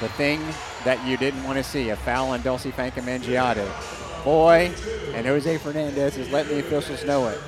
The 0.00 0.08
thing 0.10 0.40
that 0.84 1.02
you 1.06 1.16
didn't 1.16 1.42
want 1.44 1.56
to 1.56 1.64
see 1.64 1.88
a 1.88 1.96
foul 1.96 2.30
on 2.30 2.40
Dulcy 2.40 2.72
Fankam 2.72 3.06
Boy, 4.22 4.70
and 5.14 5.26
Jose 5.26 5.58
Fernandez 5.58 6.18
is 6.18 6.30
letting 6.30 6.52
the 6.52 6.60
officials 6.60 7.04
know 7.04 7.28
it. 7.28 7.38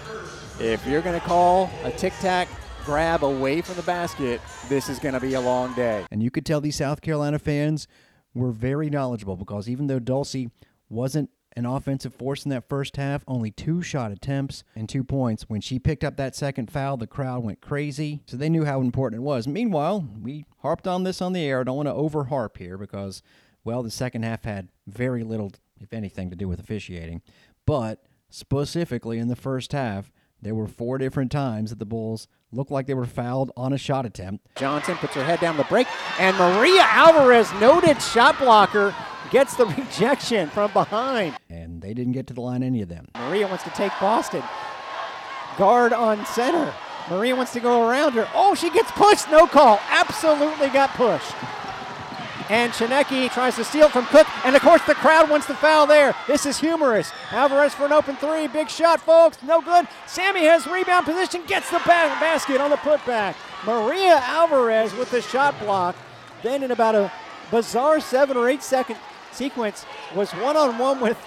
If 0.58 0.86
you're 0.86 1.02
going 1.02 1.20
to 1.20 1.26
call 1.26 1.70
a 1.84 1.90
tic 1.90 2.14
tac 2.20 2.48
grab 2.84 3.24
away 3.24 3.60
from 3.60 3.74
the 3.74 3.82
basket, 3.82 4.40
this 4.70 4.88
is 4.88 4.98
going 4.98 5.14
to 5.14 5.20
be 5.20 5.34
a 5.34 5.40
long 5.40 5.74
day. 5.74 6.06
And 6.10 6.22
you 6.22 6.30
could 6.30 6.46
tell 6.46 6.62
these 6.62 6.76
South 6.76 7.02
Carolina 7.02 7.38
fans 7.38 7.86
were 8.34 8.52
very 8.52 8.88
knowledgeable 8.88 9.36
because 9.36 9.68
even 9.68 9.86
though 9.86 10.00
Dulcy 10.00 10.50
wasn't 10.88 11.30
an 11.56 11.66
offensive 11.66 12.14
force 12.14 12.44
in 12.44 12.50
that 12.50 12.68
first 12.68 12.96
half, 12.96 13.24
only 13.26 13.50
two 13.50 13.82
shot 13.82 14.12
attempts 14.12 14.62
and 14.74 14.88
two 14.88 15.02
points. 15.02 15.48
When 15.48 15.60
she 15.60 15.78
picked 15.78 16.04
up 16.04 16.16
that 16.16 16.36
second 16.36 16.70
foul, 16.70 16.96
the 16.96 17.06
crowd 17.06 17.42
went 17.42 17.60
crazy. 17.60 18.22
So 18.26 18.36
they 18.36 18.48
knew 18.48 18.64
how 18.64 18.80
important 18.80 19.20
it 19.20 19.24
was. 19.24 19.48
Meanwhile, 19.48 20.06
we 20.22 20.44
harped 20.58 20.86
on 20.86 21.04
this 21.04 21.20
on 21.20 21.32
the 21.32 21.44
air. 21.44 21.60
I 21.60 21.64
don't 21.64 21.76
want 21.76 21.88
to 21.88 21.94
over 21.94 22.24
harp 22.24 22.58
here 22.58 22.78
because, 22.78 23.22
well, 23.64 23.82
the 23.82 23.90
second 23.90 24.24
half 24.24 24.44
had 24.44 24.68
very 24.86 25.24
little, 25.24 25.52
if 25.80 25.92
anything, 25.92 26.30
to 26.30 26.36
do 26.36 26.48
with 26.48 26.60
officiating. 26.60 27.22
But 27.66 28.04
specifically 28.28 29.18
in 29.18 29.28
the 29.28 29.36
first 29.36 29.72
half, 29.72 30.12
there 30.42 30.54
were 30.54 30.68
four 30.68 30.96
different 30.98 31.30
times 31.30 31.70
that 31.70 31.78
the 31.78 31.84
Bulls 31.84 32.26
looked 32.52 32.70
like 32.70 32.86
they 32.86 32.94
were 32.94 33.04
fouled 33.04 33.52
on 33.56 33.72
a 33.72 33.78
shot 33.78 34.06
attempt. 34.06 34.46
Johnson 34.56 34.96
puts 34.96 35.14
her 35.14 35.24
head 35.24 35.40
down 35.40 35.56
the 35.56 35.64
break, 35.64 35.86
and 36.18 36.36
Maria 36.36 36.82
Alvarez, 36.82 37.52
noted 37.60 38.00
shot 38.00 38.38
blocker, 38.38 38.94
gets 39.30 39.54
the 39.56 39.66
rejection 39.78 40.48
from 40.50 40.72
behind. 40.72 41.36
And 41.48 41.80
they 41.82 41.94
didn't 41.94 42.12
get 42.12 42.26
to 42.28 42.34
the 42.34 42.40
line, 42.40 42.62
any 42.62 42.82
of 42.82 42.88
them. 42.88 43.08
Maria 43.16 43.46
wants 43.46 43.64
to 43.64 43.70
take 43.70 43.92
Boston. 44.00 44.42
Guard 45.56 45.92
on 45.92 46.24
center. 46.26 46.72
Maria 47.10 47.34
wants 47.34 47.52
to 47.54 47.60
go 47.60 47.88
around 47.88 48.12
her. 48.12 48.28
Oh, 48.34 48.54
she 48.54 48.70
gets 48.70 48.90
pushed. 48.92 49.28
No 49.30 49.46
call. 49.46 49.80
Absolutely 49.88 50.68
got 50.68 50.90
pushed. 50.90 51.34
And 52.48 52.72
Tsineke 52.72 53.30
tries 53.32 53.54
to 53.56 53.64
steal 53.64 53.88
from 53.88 54.06
Cooke. 54.06 54.26
And 54.44 54.56
of 54.56 54.62
course, 54.62 54.82
the 54.84 54.94
crowd 54.94 55.30
wants 55.30 55.46
the 55.46 55.54
foul 55.54 55.86
there. 55.86 56.14
This 56.26 56.46
is 56.46 56.58
humorous. 56.58 57.12
Alvarez 57.30 57.74
for 57.74 57.86
an 57.86 57.92
open 57.92 58.16
three. 58.16 58.48
Big 58.48 58.68
shot, 58.68 59.00
folks. 59.00 59.40
No 59.42 59.60
good. 59.60 59.86
Sammy 60.06 60.44
has 60.46 60.66
rebound 60.66 61.06
position, 61.06 61.42
gets 61.46 61.70
the 61.70 61.78
ba- 61.78 61.84
basket 62.18 62.60
on 62.60 62.70
the 62.70 62.76
putback. 62.76 63.36
Maria 63.64 64.16
Alvarez 64.24 64.92
with 64.94 65.10
the 65.12 65.22
shot 65.22 65.58
block. 65.60 65.94
Then, 66.42 66.62
in 66.64 66.70
about 66.72 66.94
a 66.96 67.12
bizarre 67.52 68.00
seven 68.00 68.36
or 68.36 68.48
eight 68.48 68.62
second 68.62 68.96
sequence, 69.32 69.84
was 70.14 70.30
one 70.32 70.56
on 70.56 70.78
one 70.78 71.00
with 71.00 71.18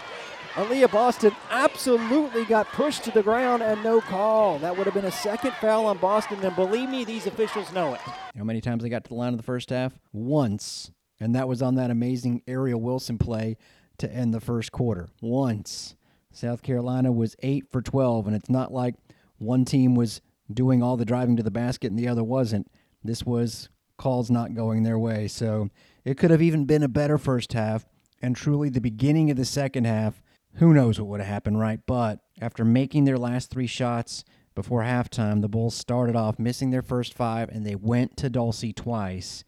Aliyah 0.53 0.91
Boston. 0.91 1.31
Absolutely 1.49 2.45
got 2.45 2.67
pushed 2.67 3.03
to 3.05 3.11
the 3.11 3.23
ground 3.23 3.63
and 3.63 3.83
no 3.83 4.01
call. 4.01 4.59
That 4.59 4.77
would 4.77 4.85
have 4.85 4.93
been 4.93 5.05
a 5.05 5.11
second 5.11 5.53
foul 5.53 5.85
on 5.85 5.97
Boston. 5.97 6.43
And 6.43 6.55
believe 6.55 6.89
me, 6.89 7.03
these 7.03 7.25
officials 7.25 7.71
know 7.73 7.93
it. 7.93 8.01
How 8.01 8.43
many 8.43 8.61
times 8.61 8.83
they 8.83 8.89
got 8.89 9.03
to 9.05 9.09
the 9.09 9.15
line 9.15 9.33
of 9.33 9.37
the 9.37 9.43
first 9.43 9.69
half? 9.69 9.93
Once 10.11 10.91
and 11.23 11.33
that 11.35 11.47
was 11.47 11.61
on 11.61 11.75
that 11.75 11.89
amazing 11.89 12.41
Ariel 12.47 12.81
Wilson 12.81 13.17
play 13.17 13.55
to 13.97 14.11
end 14.11 14.33
the 14.33 14.41
first 14.41 14.73
quarter. 14.73 15.07
Once. 15.21 15.95
South 16.31 16.61
Carolina 16.61 17.13
was 17.13 17.37
8 17.41 17.71
for 17.71 17.81
12, 17.81 18.27
and 18.27 18.35
it's 18.35 18.49
not 18.49 18.73
like 18.73 18.95
one 19.37 19.63
team 19.63 19.95
was 19.95 20.19
doing 20.51 20.83
all 20.83 20.97
the 20.97 21.05
driving 21.05 21.37
to 21.37 21.43
the 21.43 21.49
basket 21.51 21.91
and 21.91 21.97
the 21.97 22.09
other 22.09 22.23
wasn't. 22.23 22.69
This 23.03 23.23
was 23.23 23.69
calls 23.97 24.29
not 24.29 24.53
going 24.53 24.83
their 24.83 24.99
way. 24.99 25.29
So 25.29 25.69
it 26.03 26.17
could 26.17 26.31
have 26.31 26.41
even 26.41 26.65
been 26.65 26.83
a 26.83 26.89
better 26.89 27.17
first 27.17 27.53
half, 27.53 27.85
and 28.23 28.35
truly 28.35 28.69
the 28.69 28.81
beginning 28.81 29.29
of 29.29 29.37
the 29.37 29.45
second 29.45 29.85
half. 29.85 30.23
Who 30.55 30.73
knows 30.73 30.99
what 30.99 31.09
would 31.09 31.19
have 31.19 31.29
happened, 31.29 31.59
right? 31.59 31.79
But 31.85 32.19
after 32.41 32.65
making 32.65 33.05
their 33.05 33.17
last 33.17 33.51
three 33.51 33.67
shots 33.67 34.23
before 34.55 34.81
halftime, 34.81 35.41
the 35.41 35.49
Bulls 35.49 35.75
started 35.75 36.15
off 36.15 36.39
missing 36.39 36.71
their 36.71 36.81
first 36.81 37.13
five, 37.13 37.49
and 37.49 37.65
they 37.65 37.75
went 37.75 38.17
to 38.17 38.29
Dulcy 38.29 38.75
twice 38.75 39.43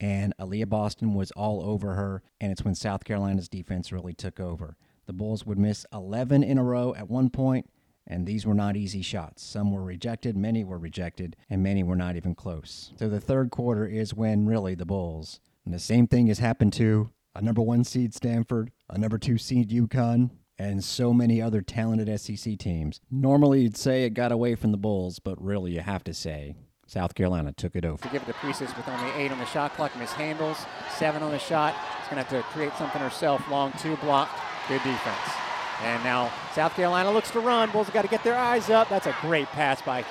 and 0.00 0.34
Aliyah 0.38 0.68
Boston 0.68 1.14
was 1.14 1.30
all 1.32 1.62
over 1.62 1.94
her, 1.94 2.22
and 2.40 2.50
it's 2.50 2.64
when 2.64 2.74
South 2.74 3.04
Carolina's 3.04 3.48
defense 3.48 3.92
really 3.92 4.14
took 4.14 4.40
over. 4.40 4.76
The 5.06 5.12
Bulls 5.12 5.44
would 5.44 5.58
miss 5.58 5.84
11 5.92 6.42
in 6.42 6.56
a 6.56 6.64
row 6.64 6.94
at 6.94 7.10
one 7.10 7.28
point, 7.28 7.68
and 8.06 8.26
these 8.26 8.46
were 8.46 8.54
not 8.54 8.76
easy 8.76 9.02
shots. 9.02 9.42
Some 9.42 9.72
were 9.72 9.82
rejected, 9.82 10.36
many 10.36 10.64
were 10.64 10.78
rejected, 10.78 11.36
and 11.50 11.62
many 11.62 11.82
were 11.82 11.96
not 11.96 12.16
even 12.16 12.34
close. 12.34 12.92
So 12.98 13.08
the 13.08 13.20
third 13.20 13.50
quarter 13.50 13.86
is 13.86 14.14
when 14.14 14.46
really 14.46 14.74
the 14.74 14.86
Bulls, 14.86 15.40
and 15.64 15.74
the 15.74 15.78
same 15.78 16.06
thing 16.06 16.28
has 16.28 16.38
happened 16.38 16.72
to 16.74 17.10
a 17.34 17.42
number 17.42 17.62
one 17.62 17.84
seed 17.84 18.14
Stanford, 18.14 18.70
a 18.88 18.98
number 18.98 19.18
two 19.18 19.38
seed 19.38 19.70
UConn, 19.70 20.30
and 20.58 20.84
so 20.84 21.12
many 21.12 21.40
other 21.40 21.62
talented 21.62 22.20
SEC 22.20 22.58
teams. 22.58 23.00
Normally 23.10 23.62
you'd 23.62 23.76
say 23.76 24.04
it 24.04 24.10
got 24.10 24.32
away 24.32 24.54
from 24.54 24.72
the 24.72 24.78
Bulls, 24.78 25.18
but 25.18 25.42
really 25.42 25.72
you 25.72 25.80
have 25.80 26.04
to 26.04 26.14
say 26.14 26.54
South 26.86 27.14
Carolina 27.14 27.52
took 27.52 27.76
it 27.76 27.84
over. 27.84 28.02
To 28.02 28.08
give 28.08 28.22
it 28.22 28.26
to 28.26 28.34
Priestess 28.34 28.76
with 28.76 28.88
only 28.88 29.10
eight 29.12 29.30
on 29.30 29.38
the 29.38 29.46
shot 29.46 29.74
clock, 29.74 29.92
mishandles, 29.92 30.66
seven 30.96 31.22
on 31.22 31.30
the 31.30 31.38
shot. 31.38 31.74
She's 32.00 32.10
going 32.10 32.24
to 32.24 32.28
have 32.30 32.44
to 32.44 32.52
create 32.52 32.72
something 32.76 33.00
herself. 33.00 33.48
Long 33.48 33.72
two 33.78 33.96
block, 33.98 34.28
Good 34.68 34.82
defense. 34.84 35.34
And 35.82 36.04
now 36.04 36.30
South 36.54 36.74
Carolina 36.74 37.10
looks 37.10 37.30
to 37.32 37.40
run. 37.40 37.70
Bulls 37.70 37.88
got 37.90 38.02
to 38.02 38.08
get 38.08 38.22
their 38.22 38.36
eyes 38.36 38.70
up. 38.70 38.88
That's 38.88 39.06
a 39.06 39.16
great 39.20 39.48
pass 39.48 39.80
by 39.82 40.02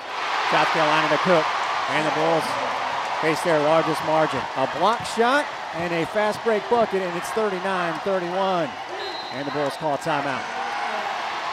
South 0.50 0.68
Carolina 0.68 1.08
to 1.08 1.16
Cooke. 1.18 1.46
And 1.90 2.06
the 2.06 2.12
Bulls 2.12 2.44
face 3.22 3.40
their 3.42 3.58
largest 3.60 4.04
margin. 4.04 4.40
A 4.56 4.68
block 4.78 5.06
shot 5.06 5.46
and 5.74 5.92
a 5.92 6.06
fast 6.06 6.42
break 6.44 6.62
bucket, 6.68 7.02
and 7.02 7.16
it's 7.16 7.28
39-31. 7.30 8.70
And 9.32 9.46
the 9.46 9.52
Bulls 9.52 9.76
call 9.76 9.96
timeout. 9.98 10.44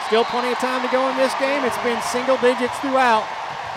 Still 0.06 0.24
plenty 0.24 0.50
of 0.50 0.58
time 0.58 0.82
to 0.82 0.88
go 0.90 1.08
in 1.10 1.16
this 1.16 1.34
game. 1.38 1.64
It's 1.64 1.78
been 1.82 2.00
single 2.02 2.36
digits 2.38 2.76
throughout 2.78 3.26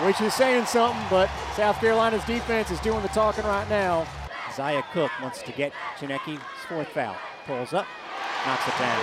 which 0.00 0.20
is 0.20 0.34
saying 0.34 0.66
something, 0.66 1.00
but 1.08 1.30
South 1.54 1.78
Carolina's 1.78 2.24
defense 2.24 2.70
is 2.70 2.80
doing 2.80 3.02
the 3.02 3.08
talking 3.08 3.44
right 3.44 3.68
now. 3.68 4.06
Zia 4.54 4.82
Cooke 4.92 5.12
wants 5.20 5.42
to 5.42 5.52
get 5.52 5.72
Tsineke 5.98 6.38
fourth 6.68 6.88
foul. 6.88 7.16
Pulls 7.46 7.72
up, 7.72 7.86
knocks 8.46 8.66
it 8.66 8.78
down. 8.78 9.00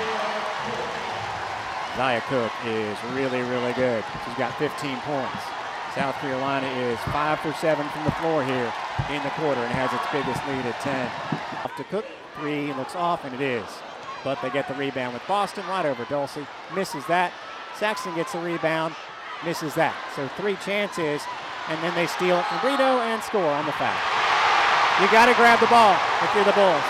Zia 1.96 2.22
Cooke 2.28 2.52
is 2.66 2.98
really, 3.14 3.42
really 3.42 3.74
good. 3.74 4.04
She's 4.26 4.38
got 4.38 4.58
15 4.58 4.98
points. 5.02 5.59
South 5.96 6.16
Carolina 6.22 6.68
is 6.68 7.00
5 7.12 7.40
for 7.40 7.54
7 7.54 7.90
from 7.90 8.04
the 8.06 8.12
floor 8.12 8.44
here 8.44 8.72
in 9.10 9.24
the 9.24 9.30
quarter 9.32 9.62
and 9.62 9.74
has 9.74 9.92
its 9.92 10.06
biggest 10.14 10.38
lead 10.46 10.66
at 10.66 10.80
10. 10.82 11.66
Off 11.66 11.76
to 11.78 11.84
Cooke, 11.86 12.06
three 12.40 12.74
looks 12.74 12.96
off, 12.96 13.26
and 13.26 13.34
it 13.34 13.42
is. 13.42 13.66
But 14.24 14.42
they 14.42 14.50
get 14.52 14.68
the 14.68 14.76
rebound 14.76 15.14
with 15.14 15.26
Boston 15.28 15.66
right 15.68 15.86
over 15.86 16.06
Dulcy. 16.06 16.46
Misses 16.76 17.06
that. 17.08 17.34
Saxton 17.76 18.14
gets 18.16 18.34
the 18.34 18.40
rebound 18.40 18.94
misses 19.46 19.74
that. 19.76 19.96
So 20.16 20.28
three 20.36 20.56
chances, 20.62 21.24
and 21.70 21.78
then 21.82 21.96
they 21.96 22.08
steal 22.08 22.38
it 22.38 22.46
from 22.46 22.60
Brito 22.60 23.00
and 23.08 23.24
score 23.24 23.50
on 23.50 23.66
the 23.66 23.76
foul. 23.76 23.96
You 25.00 25.08
got 25.10 25.32
to 25.32 25.36
grab 25.40 25.60
the 25.64 25.72
ball 25.72 25.96
if 26.22 26.30
you're 26.36 26.46
the 26.46 26.58
Bulls. 26.58 26.88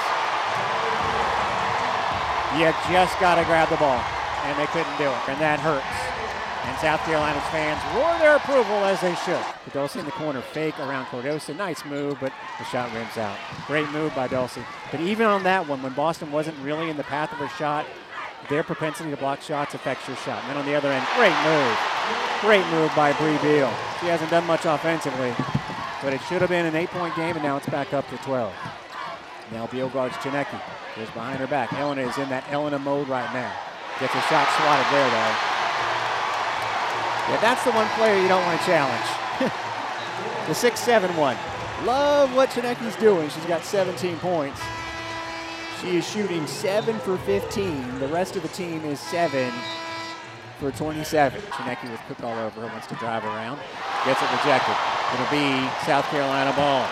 You 2.57 2.65
just 2.89 3.13
got 3.21 3.37
to 3.37 3.45
grab 3.45 3.69
the 3.69 3.77
ball, 3.77 4.01
and 4.49 4.57
they 4.57 4.65
couldn't 4.73 4.97
do 4.97 5.05
it, 5.05 5.23
and 5.29 5.37
that 5.39 5.61
hurts. 5.61 6.28
And 6.69 6.77
South 6.77 6.99
Carolina's 7.01 7.43
fans 7.49 7.81
roar 7.95 8.15
their 8.19 8.35
approval 8.35 8.85
as 8.85 9.01
they 9.01 9.15
should. 9.25 9.41
Dulcy 9.73 9.99
in 9.99 10.05
the 10.05 10.11
corner, 10.11 10.39
fake 10.39 10.77
around 10.79 11.07
Cardoso. 11.07 11.57
Nice 11.57 11.83
move, 11.83 12.19
but 12.21 12.31
the 12.59 12.65
shot 12.65 12.93
rims 12.93 13.17
out. 13.17 13.35
Great 13.65 13.89
move 13.89 14.13
by 14.13 14.27
Dulcy. 14.27 14.63
But 14.91 14.99
even 15.01 15.25
on 15.25 15.41
that 15.43 15.67
one, 15.67 15.81
when 15.81 15.93
Boston 15.93 16.31
wasn't 16.31 16.55
really 16.59 16.91
in 16.91 16.95
the 16.95 17.03
path 17.03 17.31
of 17.31 17.39
her 17.39 17.49
shot, 17.57 17.87
their 18.49 18.61
propensity 18.61 19.09
to 19.09 19.17
block 19.17 19.41
shots 19.41 19.73
affects 19.73 20.07
your 20.07 20.17
shot. 20.17 20.43
And 20.43 20.51
then 20.51 20.57
on 20.57 20.65
the 20.67 20.75
other 20.75 20.91
end, 20.91 21.03
great 21.15 21.33
move. 21.43 21.77
Great 22.41 22.65
move 22.71 22.91
by 22.95 23.13
Brea 23.13 23.37
Beal. 23.39 23.73
She 23.99 24.05
hasn't 24.05 24.29
done 24.29 24.45
much 24.45 24.65
offensively, 24.65 25.33
but 26.03 26.13
it 26.13 26.21
should 26.29 26.41
have 26.41 26.51
been 26.51 26.67
an 26.67 26.75
eight-point 26.75 27.15
game, 27.15 27.35
and 27.35 27.43
now 27.43 27.57
it's 27.57 27.67
back 27.67 27.95
up 27.95 28.07
to 28.09 28.17
12. 28.17 28.53
Now 29.51 29.65
Beal 29.65 29.89
guards 29.89 30.15
Tsineke. 30.17 30.61
Goes 30.95 31.09
behind 31.09 31.39
her 31.39 31.47
back. 31.47 31.73
Elena 31.73 32.01
is 32.01 32.17
in 32.19 32.29
that 32.29 32.47
Elena 32.51 32.77
mode 32.77 33.07
right 33.07 33.33
now. 33.33 33.51
Gets 33.99 34.13
a 34.13 34.21
shot 34.21 34.47
swatted 34.53 34.85
there, 34.93 35.09
though. 35.09 35.58
Yeah, 37.29 37.39
that's 37.41 37.63
the 37.63 37.71
one 37.71 37.87
player 37.89 38.19
you 38.19 38.27
don't 38.27 38.43
want 38.43 38.59
to 38.59 38.65
challenge. 38.65 39.05
the 40.47 40.53
6-7 40.53 41.15
one. 41.15 41.37
Love 41.85 42.35
what 42.35 42.49
Tsineke's 42.49 42.95
doing. 42.95 43.29
She's 43.29 43.45
got 43.45 43.63
17 43.63 44.17
points. 44.17 44.59
She 45.79 45.97
is 45.97 46.09
shooting 46.09 46.45
7 46.47 46.97
for 46.99 47.17
15. 47.19 47.99
The 47.99 48.07
rest 48.07 48.35
of 48.35 48.41
the 48.41 48.49
team 48.49 48.83
is 48.83 48.99
7 48.99 49.53
for 50.59 50.71
27. 50.71 51.39
Tsineke 51.39 51.91
with 51.91 52.01
Cooke 52.07 52.23
all 52.23 52.37
over 52.37 52.61
her, 52.61 52.67
wants 52.67 52.87
to 52.87 52.95
drive 52.95 53.23
around. 53.23 53.59
Gets 54.05 54.21
it 54.21 54.31
rejected. 54.31 54.75
It'll 55.13 55.31
be 55.31 55.69
South 55.85 56.05
Carolina 56.05 56.51
ball. 56.55 56.85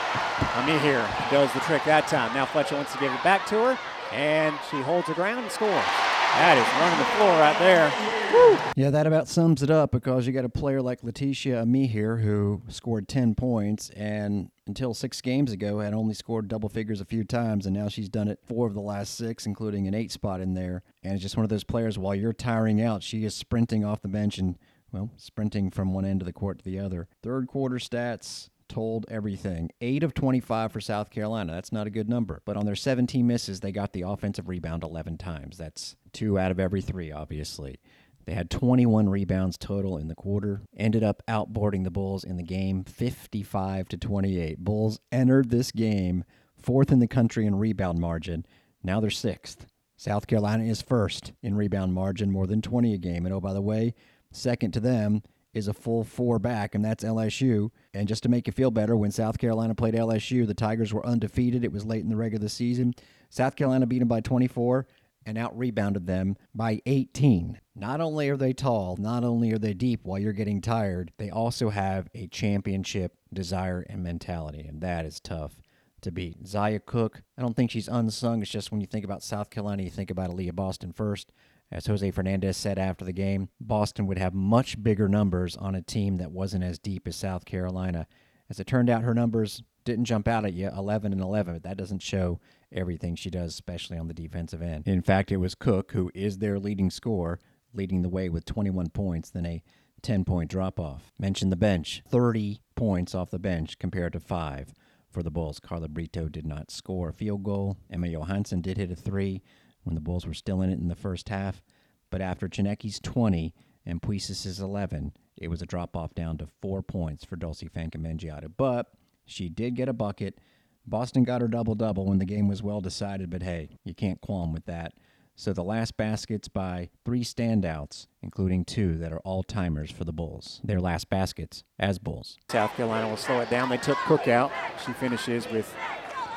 Amihere 0.62 1.06
does 1.32 1.52
the 1.54 1.60
trick 1.62 1.84
that 1.86 2.08
time. 2.08 2.34
Now 2.34 2.46
Fletcher 2.46 2.76
wants 2.76 2.94
to 2.94 3.00
give 3.00 3.12
it 3.12 3.24
back 3.24 3.46
to 3.48 3.56
her, 3.56 3.80
and 4.14 4.56
she 4.72 4.82
holds 4.82 5.08
her 5.08 5.14
ground 5.14 5.40
and 5.40 5.52
scores. 5.52 6.07
That 6.38 6.56
is 6.56 6.80
running 6.80 7.00
the 7.00 7.06
floor 7.16 7.32
right 7.40 7.58
there. 7.58 7.92
Woo. 8.32 8.60
Yeah, 8.76 8.92
that 8.92 9.08
about 9.08 9.28
sums 9.28 9.64
it 9.64 9.72
up 9.72 9.92
because 9.92 10.28
you 10.28 10.34
got 10.34 10.46
a 10.46 10.50
player 10.50 10.84
like 10.84 11.02
Laeticia 11.02 11.64
Amihere 11.64 12.22
who 12.22 12.62
scored 12.68 13.08
10 13.08 13.34
points 13.34 13.90
and 13.90 14.52
until 14.68 14.94
six 14.94 15.20
games 15.20 15.52
ago 15.52 15.80
had 15.80 15.96
only 15.96 16.14
scored 16.14 16.48
double 16.48 16.70
figures 16.70 17.02
a 17.02 17.06
few 17.06 17.24
times, 17.24 17.66
and 17.66 17.76
now 17.76 17.88
she's 17.90 18.08
done 18.08 18.28
it 18.28 18.40
four 18.46 18.68
of 18.68 18.76
the 18.76 18.82
last 18.82 19.16
six, 19.16 19.48
including 19.48 19.88
an 19.88 19.96
eight 19.96 20.12
spot 20.12 20.40
in 20.40 20.54
there. 20.54 20.84
And 21.02 21.14
it's 21.14 21.24
just 21.24 21.38
one 21.38 21.44
of 21.44 21.50
those 21.50 21.64
players, 21.64 21.98
while 21.98 22.14
you're 22.14 22.34
tiring 22.34 22.82
out, 22.84 23.02
she 23.02 23.26
is 23.26 23.34
sprinting 23.34 23.84
off 23.84 24.04
the 24.04 24.08
bench 24.08 24.38
and, 24.38 24.60
well, 24.92 25.10
sprinting 25.18 25.72
from 25.72 25.92
one 25.92 26.06
end 26.06 26.22
of 26.22 26.28
the 26.28 26.34
court 26.34 26.60
to 26.60 26.66
the 26.66 26.78
other. 26.78 27.08
Third 27.24 27.48
quarter 27.48 27.78
stats 27.78 28.50
told 28.68 29.06
everything. 29.10 29.70
8 29.82 30.04
of 30.04 30.14
25 30.14 30.72
for 30.72 30.82
South 30.82 31.10
Carolina. 31.10 31.54
That's 31.54 31.72
not 31.72 31.88
a 31.88 31.92
good 31.92 32.10
number. 32.10 32.42
But 32.46 32.58
on 32.58 32.66
their 32.66 32.76
17 32.76 33.26
misses, 33.26 33.60
they 33.60 33.72
got 33.72 33.94
the 33.94 34.04
offensive 34.04 34.48
rebound 34.48 34.84
11 34.84 35.18
times. 35.18 35.58
That's 35.58 35.96
two 36.14 36.38
out 36.38 36.52
of 36.52 36.60
every 36.60 36.82
three, 36.82 37.12
obviously. 37.12 37.80
They 38.26 38.34
had 38.34 38.50
21 38.50 39.08
rebounds 39.08 39.58
total 39.58 39.98
in 39.98 40.10
the 40.10 40.16
quarter. 40.16 40.62
Ended 40.76 41.02
up 41.02 41.24
outboarding 41.30 41.86
the 41.86 41.92
Bulls 41.92 42.26
in 42.26 42.36
the 42.36 42.44
game 42.44 42.84
55 42.84 43.88
to 43.88 43.98
28. 43.98 44.60
Bulls 44.60 45.00
entered 45.14 45.50
this 45.50 45.72
game 45.72 46.26
fourth 46.58 46.92
in 46.92 47.00
the 47.00 47.08
country 47.08 47.46
in 47.46 47.56
rebound 47.56 48.00
margin. 48.00 48.46
Now 48.84 49.00
they're 49.00 49.10
sixth. 49.10 49.68
South 49.96 50.28
Carolina 50.28 50.66
is 50.66 50.82
first 50.82 51.32
in 51.42 51.56
rebound 51.56 51.94
margin, 51.94 52.30
more 52.30 52.46
than 52.46 52.62
20 52.62 52.94
a 52.94 52.98
game. 52.98 53.26
And 53.26 53.34
oh, 53.34 53.40
by 53.40 53.54
the 53.54 53.62
way, 53.62 53.96
second 54.32 54.72
to 54.74 54.80
them 54.82 55.24
is 55.58 55.68
a 55.68 55.74
full 55.74 56.04
four 56.04 56.40
back, 56.40 56.76
and 56.76 56.86
that's 56.86 57.04
LSU. 57.04 57.72
And 57.94 58.08
just 58.08 58.24
to 58.24 58.30
make 58.30 58.48
you 58.48 58.54
feel 58.54 58.72
better, 58.72 58.96
when 58.96 59.12
South 59.12 59.38
Carolina 59.38 59.76
played 59.76 59.96
LSU, 59.96 60.48
the 60.48 60.54
Tigers 60.54 60.94
were 60.94 61.06
undefeated. 61.06 61.64
It 61.64 61.72
was 61.72 61.86
late 61.86 62.04
in 62.04 62.10
the 62.10 62.16
regular 62.16 62.48
season. 62.48 62.94
South 63.30 63.56
Carolina 63.56 63.86
beat 63.86 64.00
them 64.00 64.08
by 64.08 64.22
24 64.22 64.88
and 65.26 65.38
out 65.38 65.58
rebounded 65.58 66.08
them 66.08 66.38
by 66.56 66.82
18. 66.86 67.60
Not 67.76 68.00
only 68.00 68.30
are 68.30 68.38
they 68.38 68.54
tall, 68.54 68.96
not 68.98 69.26
only 69.26 69.52
are 69.52 69.58
they 69.58 69.74
deep 69.74 70.02
while 70.04 70.18
you're 70.18 70.32
getting 70.32 70.62
tired, 70.62 71.12
they 71.18 71.30
also 71.30 71.70
have 71.70 72.08
a 72.16 72.28
championship 72.28 73.14
desire 73.34 73.86
and 73.90 74.02
mentality, 74.02 74.62
and 74.62 74.80
that 74.82 75.06
is 75.06 75.20
tough 75.20 75.62
to 76.02 76.12
beat. 76.12 76.48
Zia 76.48 76.80
Cooke, 76.80 77.24
I 77.38 77.42
don't 77.42 77.56
think 77.56 77.72
she's 77.72 77.90
unsung. 77.90 78.42
It's 78.42 78.50
just 78.50 78.72
when 78.72 78.80
you 78.80 78.88
think 78.88 79.04
about 79.04 79.22
South 79.22 79.50
Carolina, 79.50 79.84
you 79.84 79.90
think 79.90 80.10
about 80.10 80.30
Aliyah 80.30 80.56
Boston 80.56 80.94
first. 80.94 81.34
As 81.72 81.88
Jose 81.88 82.12
Fernandez 82.12 82.56
said 82.56 82.80
after 82.80 83.04
the 83.04 83.14
game, 83.14 83.50
Boston 83.60 84.08
would 84.08 84.18
have 84.18 84.34
much 84.34 84.82
bigger 84.82 85.10
numbers 85.10 85.58
on 85.58 85.76
a 85.76 85.82
team 85.82 86.18
that 86.18 86.32
wasn't 86.32 86.64
as 86.64 86.80
deep 86.80 87.08
as 87.08 87.16
South 87.16 87.46
Carolina. 87.46 88.08
As 88.50 88.60
it 88.60 88.68
turned 88.68 88.90
out, 88.90 89.04
her 89.04 89.14
numbers 89.14 89.64
didn't 89.84 90.06
jump 90.06 90.28
out 90.28 90.46
at 90.46 90.54
you 90.54 90.70
11 90.70 91.12
and 91.12 91.22
11, 91.22 91.56
but 91.56 91.64
that 91.64 91.78
doesn't 91.78 92.02
show 92.02 92.40
everything 92.72 93.16
she 93.16 93.30
does, 93.30 93.54
especially 93.54 93.98
on 93.98 94.08
the 94.08 94.14
defensive 94.14 94.62
end. 94.62 94.88
In 94.88 95.02
fact, 95.02 95.32
it 95.32 95.38
was 95.38 95.56
Cooke, 95.56 95.92
who 95.92 96.10
is 96.14 96.38
their 96.38 96.60
leading 96.60 96.90
scorer, 96.90 97.40
leading 97.74 98.02
the 98.02 98.10
way 98.10 98.30
with 98.30 98.46
21 98.46 98.90
points, 98.90 99.30
then 99.30 99.46
a 99.46 99.64
10 100.02 100.24
point 100.24 100.50
drop 100.50 100.80
off. 100.80 101.12
Mention 101.20 101.50
the 101.50 101.56
bench 101.56 102.02
30 102.08 102.62
points 102.76 103.14
off 103.14 103.32
the 103.32 103.40
bench 103.40 103.78
compared 103.80 104.14
to 104.14 104.20
five 104.20 104.74
for 105.10 105.24
the 105.24 105.32
Bulls. 105.32 105.60
Carla 105.60 105.88
Brito 105.90 106.30
did 106.30 106.46
not 106.46 106.72
score 106.72 107.10
a 107.10 107.14
field 107.14 107.44
goal. 107.44 107.78
Emma 107.90 108.08
Johansson 108.08 108.62
did 108.62 108.78
hit 108.78 108.92
a 108.92 108.96
three 108.96 109.42
when 109.88 109.96
the 109.96 110.02
Bulls 110.02 110.28
were 110.28 110.34
still 110.34 110.62
in 110.62 110.70
it 110.70 110.80
in 110.80 110.88
the 110.88 110.96
first 110.96 111.30
half. 111.30 111.64
But 112.12 112.22
after 112.22 112.48
Tsineke's 112.48 113.00
20 113.00 113.54
and 113.86 114.02
Puis's 114.02 114.60
11, 114.60 115.14
it 115.36 115.48
was 115.48 115.62
a 115.62 115.66
drop 115.66 115.98
off 115.98 116.14
down 116.14 116.38
to 116.38 116.48
four 116.62 116.84
points 116.84 117.26
for 117.26 117.36
Dulcy 117.36 117.72
Fankam 117.72 118.02
Mendjiadeu. 118.02 118.52
But 118.56 118.92
she 119.26 119.50
did 119.50 119.76
get 119.76 119.90
a 119.90 119.94
bucket 119.94 120.40
Boston 120.88 121.26
got 121.26 121.42
her 121.42 121.50
double 121.50 121.76
double 121.76 122.06
when 122.06 122.18
the 122.18 122.26
game 122.26 122.48
was 122.48 122.64
well 122.64 122.80
decided, 122.80 123.30
but 123.30 123.44
hey, 123.44 123.78
you 123.84 123.94
can't 123.94 124.22
qualm 124.22 124.54
with 124.54 124.66
that. 124.66 124.94
So 125.36 125.54
the 125.54 125.64
last 125.64 125.98
baskets 125.98 126.48
by 126.48 126.90
three 127.06 127.24
standouts, 127.24 128.08
including 128.24 128.66
two 128.66 128.98
that 128.98 129.12
are 129.12 129.20
all 129.20 129.44
timers 129.44 129.92
for 129.92 130.04
the 130.06 130.14
Bulls. 130.14 130.62
Their 130.64 130.80
last 130.80 131.10
baskets 131.10 131.64
as 131.78 132.00
Bulls. 132.00 132.38
South 132.50 132.74
Carolina 132.76 133.08
will 133.08 133.18
slow 133.18 133.42
it 133.42 133.50
down. 133.50 133.70
They 133.70 133.78
took 133.78 133.98
Cooke 134.00 134.30
out. 134.30 134.52
She 134.84 134.94
finishes 134.94 135.48
with 135.52 135.76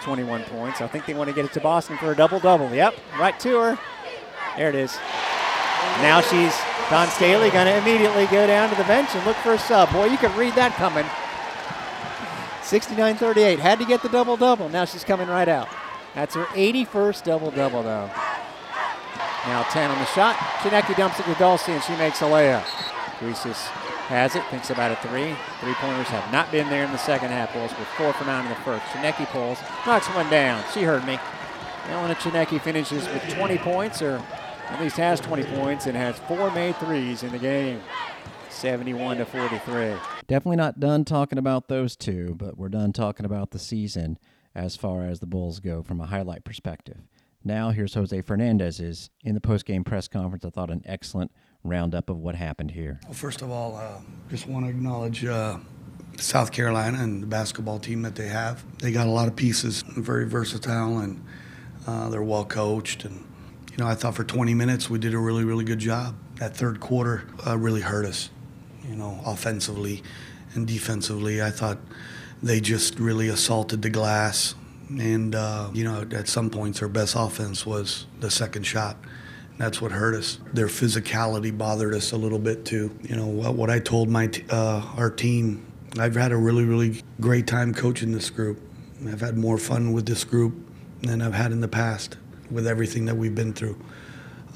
21 0.02 0.42
points. 0.44 0.80
I 0.80 0.86
think 0.86 1.06
they 1.06 1.14
want 1.14 1.28
to 1.28 1.34
get 1.34 1.44
it 1.44 1.52
to 1.52 1.60
Boston 1.60 1.96
for 1.98 2.12
a 2.12 2.16
double 2.16 2.40
double. 2.40 2.72
Yep, 2.74 2.94
right 3.18 3.38
to 3.40 3.58
her. 3.58 3.78
There 4.56 4.68
it 4.68 4.74
is. 4.74 4.96
Now 6.02 6.20
she's 6.20 6.56
Dawn 6.90 7.08
Staley 7.08 7.50
going 7.50 7.66
to 7.66 7.76
immediately 7.76 8.26
go 8.26 8.46
down 8.46 8.68
to 8.70 8.74
the 8.76 8.84
bench 8.84 9.14
and 9.14 9.24
look 9.24 9.36
for 9.36 9.54
a 9.54 9.58
sub. 9.58 9.92
Boy, 9.92 10.06
you 10.06 10.18
could 10.18 10.34
read 10.34 10.54
that 10.54 10.72
coming. 10.72 11.04
69-38. 12.62 13.58
Had 13.58 13.78
to 13.78 13.84
get 13.84 14.02
the 14.02 14.08
double 14.08 14.36
double. 14.36 14.68
Now 14.68 14.84
she's 14.84 15.04
coming 15.04 15.28
right 15.28 15.48
out. 15.48 15.68
That's 16.14 16.34
her 16.34 16.44
81st 16.46 17.24
double 17.24 17.50
double 17.50 17.82
though. 17.82 18.10
Now 19.46 19.62
10 19.70 19.90
on 19.90 19.98
the 19.98 20.06
shot. 20.06 20.36
Tsineke 20.36 20.96
dumps 20.96 21.20
it 21.20 21.24
to 21.24 21.32
Dulcy 21.34 21.70
and 21.70 21.82
she 21.82 21.96
makes 21.96 22.20
a 22.20 22.24
layup. 22.24 22.66
Greases 23.18 23.68
has 24.10 24.34
it, 24.34 24.44
thinks 24.46 24.70
about 24.70 24.90
a 24.90 24.96
three. 25.08 25.36
Three 25.60 25.74
pointers 25.74 26.08
have 26.08 26.32
not 26.32 26.50
been 26.50 26.68
there 26.68 26.84
in 26.84 26.90
the 26.90 26.98
second 26.98 27.28
half. 27.30 27.52
Bulls 27.52 27.70
with 27.78 27.86
four 27.96 28.12
from 28.12 28.28
out 28.28 28.44
in 28.44 28.50
the 28.50 28.56
first. 28.56 28.84
Tsineke 28.86 29.24
pulls, 29.28 29.58
knocks 29.86 30.08
one 30.08 30.28
down. 30.28 30.64
She 30.74 30.82
heard 30.82 31.06
me. 31.06 31.16
Elena 31.88 32.16
Tsineke 32.16 32.60
finishes 32.60 33.06
with 33.06 33.22
20 33.30 33.58
points, 33.58 34.02
or 34.02 34.20
at 34.68 34.80
least 34.80 34.96
has 34.96 35.20
20 35.20 35.44
points, 35.44 35.86
and 35.86 35.96
has 35.96 36.18
four 36.18 36.50
made 36.50 36.76
threes 36.76 37.22
in 37.22 37.30
the 37.30 37.38
game. 37.38 37.80
71 38.48 39.18
to 39.18 39.24
43. 39.24 39.94
Definitely 40.26 40.56
not 40.56 40.80
done 40.80 41.04
talking 41.04 41.38
about 41.38 41.68
those 41.68 41.94
two, 41.94 42.34
but 42.36 42.58
we're 42.58 42.68
done 42.68 42.92
talking 42.92 43.24
about 43.24 43.52
the 43.52 43.58
season 43.60 44.18
as 44.56 44.74
far 44.74 45.04
as 45.04 45.20
the 45.20 45.26
Bulls 45.26 45.60
go 45.60 45.82
from 45.82 46.00
a 46.00 46.06
highlight 46.06 46.44
perspective. 46.44 46.98
Now 47.44 47.70
here's 47.70 47.94
Jose 47.94 48.20
Fernandez's 48.22 49.08
in 49.24 49.34
the 49.34 49.40
post-game 49.40 49.84
press 49.84 50.08
conference. 50.08 50.44
I 50.44 50.50
thought 50.50 50.70
an 50.70 50.82
excellent 50.84 51.30
roundup 51.64 52.08
of 52.08 52.18
what 52.18 52.34
happened 52.34 52.70
here. 52.70 53.00
Well, 53.04 53.14
first 53.14 53.42
of 53.42 53.50
all, 53.50 53.76
uh, 53.76 54.00
just 54.30 54.46
want 54.46 54.66
to 54.66 54.70
acknowledge 54.70 55.24
uh, 55.24 55.58
South 56.16 56.52
Carolina 56.52 56.98
and 57.02 57.22
the 57.22 57.26
basketball 57.26 57.78
team 57.78 58.02
that 58.02 58.14
they 58.14 58.28
have. 58.28 58.64
They 58.78 58.92
got 58.92 59.06
a 59.06 59.10
lot 59.10 59.28
of 59.28 59.36
pieces, 59.36 59.82
very 59.82 60.26
versatile, 60.26 60.98
and 60.98 61.24
uh, 61.86 62.08
they're 62.10 62.22
well 62.22 62.44
coached. 62.44 63.04
And 63.04 63.24
you 63.72 63.78
know, 63.78 63.86
I 63.86 63.94
thought 63.94 64.14
for 64.14 64.24
20 64.24 64.54
minutes 64.54 64.88
we 64.90 64.98
did 64.98 65.14
a 65.14 65.18
really, 65.18 65.44
really 65.44 65.64
good 65.64 65.78
job. 65.78 66.16
That 66.36 66.56
third 66.56 66.80
quarter 66.80 67.26
uh, 67.46 67.58
really 67.58 67.82
hurt 67.82 68.06
us. 68.06 68.30
You 68.88 68.96
know, 68.96 69.20
offensively 69.24 70.02
and 70.54 70.66
defensively, 70.66 71.42
I 71.42 71.50
thought 71.50 71.78
they 72.42 72.60
just 72.60 72.98
really 72.98 73.28
assaulted 73.28 73.82
the 73.82 73.90
glass 73.90 74.54
and, 74.98 75.34
uh, 75.34 75.70
you 75.72 75.84
know, 75.84 76.06
at 76.10 76.26
some 76.26 76.50
points, 76.50 76.82
our 76.82 76.88
best 76.88 77.14
offense 77.16 77.64
was 77.64 78.06
the 78.18 78.30
second 78.30 78.64
shot. 78.64 78.96
That's 79.60 79.82
what 79.82 79.92
hurt 79.92 80.14
us. 80.14 80.38
Their 80.54 80.68
physicality 80.68 81.56
bothered 81.56 81.92
us 81.92 82.12
a 82.12 82.16
little 82.16 82.38
bit 82.38 82.64
too. 82.64 82.96
You 83.02 83.14
know 83.14 83.26
what, 83.26 83.56
what 83.56 83.68
I 83.68 83.78
told 83.78 84.08
my 84.08 84.28
t- 84.28 84.42
uh, 84.48 84.80
our 84.96 85.10
team. 85.10 85.70
I've 85.98 86.14
had 86.14 86.32
a 86.32 86.36
really 86.38 86.64
really 86.64 87.02
great 87.20 87.46
time 87.46 87.74
coaching 87.74 88.10
this 88.10 88.30
group. 88.30 88.58
I've 89.06 89.20
had 89.20 89.36
more 89.36 89.58
fun 89.58 89.92
with 89.92 90.06
this 90.06 90.24
group 90.24 90.54
than 91.02 91.20
I've 91.20 91.34
had 91.34 91.52
in 91.52 91.60
the 91.60 91.68
past 91.68 92.16
with 92.50 92.66
everything 92.66 93.04
that 93.04 93.18
we've 93.18 93.34
been 93.34 93.52
through. 93.52 93.78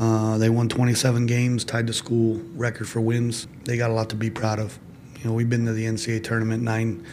Uh, 0.00 0.38
they 0.38 0.48
won 0.48 0.70
27 0.70 1.26
games, 1.26 1.66
tied 1.66 1.86
the 1.86 1.92
school 1.92 2.40
record 2.54 2.88
for 2.88 3.02
wins. 3.02 3.46
They 3.64 3.76
got 3.76 3.90
a 3.90 3.92
lot 3.92 4.08
to 4.08 4.16
be 4.16 4.30
proud 4.30 4.58
of. 4.58 4.78
You 5.18 5.28
know, 5.28 5.34
we've 5.34 5.50
been 5.50 5.66
to 5.66 5.74
the 5.74 5.84
NCAA 5.84 6.24
tournament 6.24 6.62
nine 6.62 7.04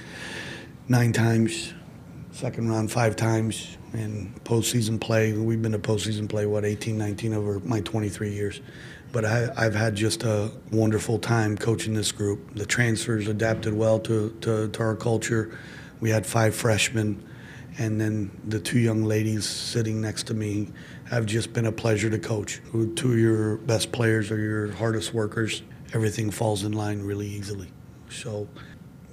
nine 0.88 1.12
times 1.12 1.74
second 2.32 2.70
round 2.70 2.90
five 2.90 3.18
times 3.18 3.76
in 3.94 4.34
postseason 4.44 5.00
play. 5.00 5.34
We've 5.34 5.62
been 5.62 5.74
to 5.74 5.80
postseason 5.80 6.30
play, 6.30 6.46
what, 6.46 6.66
18, 6.66 6.98
19 6.98 7.34
over 7.34 7.60
my 7.60 7.82
23 7.82 8.32
years. 8.32 8.62
But 9.12 9.26
I, 9.26 9.64
have 9.64 9.76
had 9.76 9.96
just 9.96 10.24
a 10.24 10.52
wonderful 10.72 11.20
time 11.20 11.58
coaching 11.58 11.94
this 11.94 12.12
group. 12.12 12.56
The 12.56 12.66
transfers 12.66 13.28
adapted 13.28 13.74
well 13.74 14.00
to, 14.00 14.30
to, 14.42 14.70
to 14.70 14.80
our 14.82 14.96
culture. 14.96 15.58
We 16.00 16.10
had 16.10 16.26
five 16.26 16.56
freshmen, 16.56 17.22
and 17.78 18.00
then 18.00 18.32
the 18.48 18.60
two 18.60 18.80
young 18.80 19.04
ladies 19.04 19.46
sitting 19.46 20.00
next 20.00 20.28
to 20.28 20.34
me 20.34 20.70
have 21.10 21.26
just 21.26 21.52
been 21.52 21.66
a 21.66 21.72
pleasure 21.74 22.10
to 22.10 22.20
coach. 22.20 22.62
Two 22.72 23.12
of 23.12 23.20
your 23.20 23.58
best 23.58 23.92
players 23.92 24.32
are 24.32 24.40
your 24.40 24.72
hardest 24.72 25.14
workers. 25.14 25.62
Everything 25.94 26.32
falls 26.32 26.64
in 26.64 26.72
line 26.72 27.02
really 27.02 27.28
easily. 27.28 27.68
So, 28.10 28.48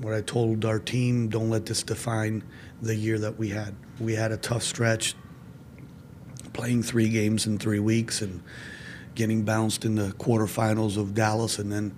what 0.00 0.14
I 0.14 0.20
told 0.20 0.64
our 0.64 0.78
team, 0.78 1.28
don't 1.28 1.50
let 1.50 1.66
this 1.66 1.82
define 1.82 2.42
the 2.80 2.94
year 2.94 3.18
that 3.18 3.38
we 3.38 3.48
had. 3.48 3.74
We 4.00 4.14
had 4.14 4.32
a 4.32 4.36
tough 4.36 4.62
stretch, 4.62 5.14
playing 6.52 6.82
three 6.82 7.08
games 7.08 7.46
in 7.46 7.58
three 7.58 7.80
weeks 7.80 8.22
and 8.22 8.42
getting 9.14 9.42
bounced 9.42 9.84
in 9.84 9.96
the 9.96 10.10
quarterfinals 10.12 10.96
of 10.96 11.14
Dallas, 11.14 11.58
and 11.58 11.72
then 11.72 11.96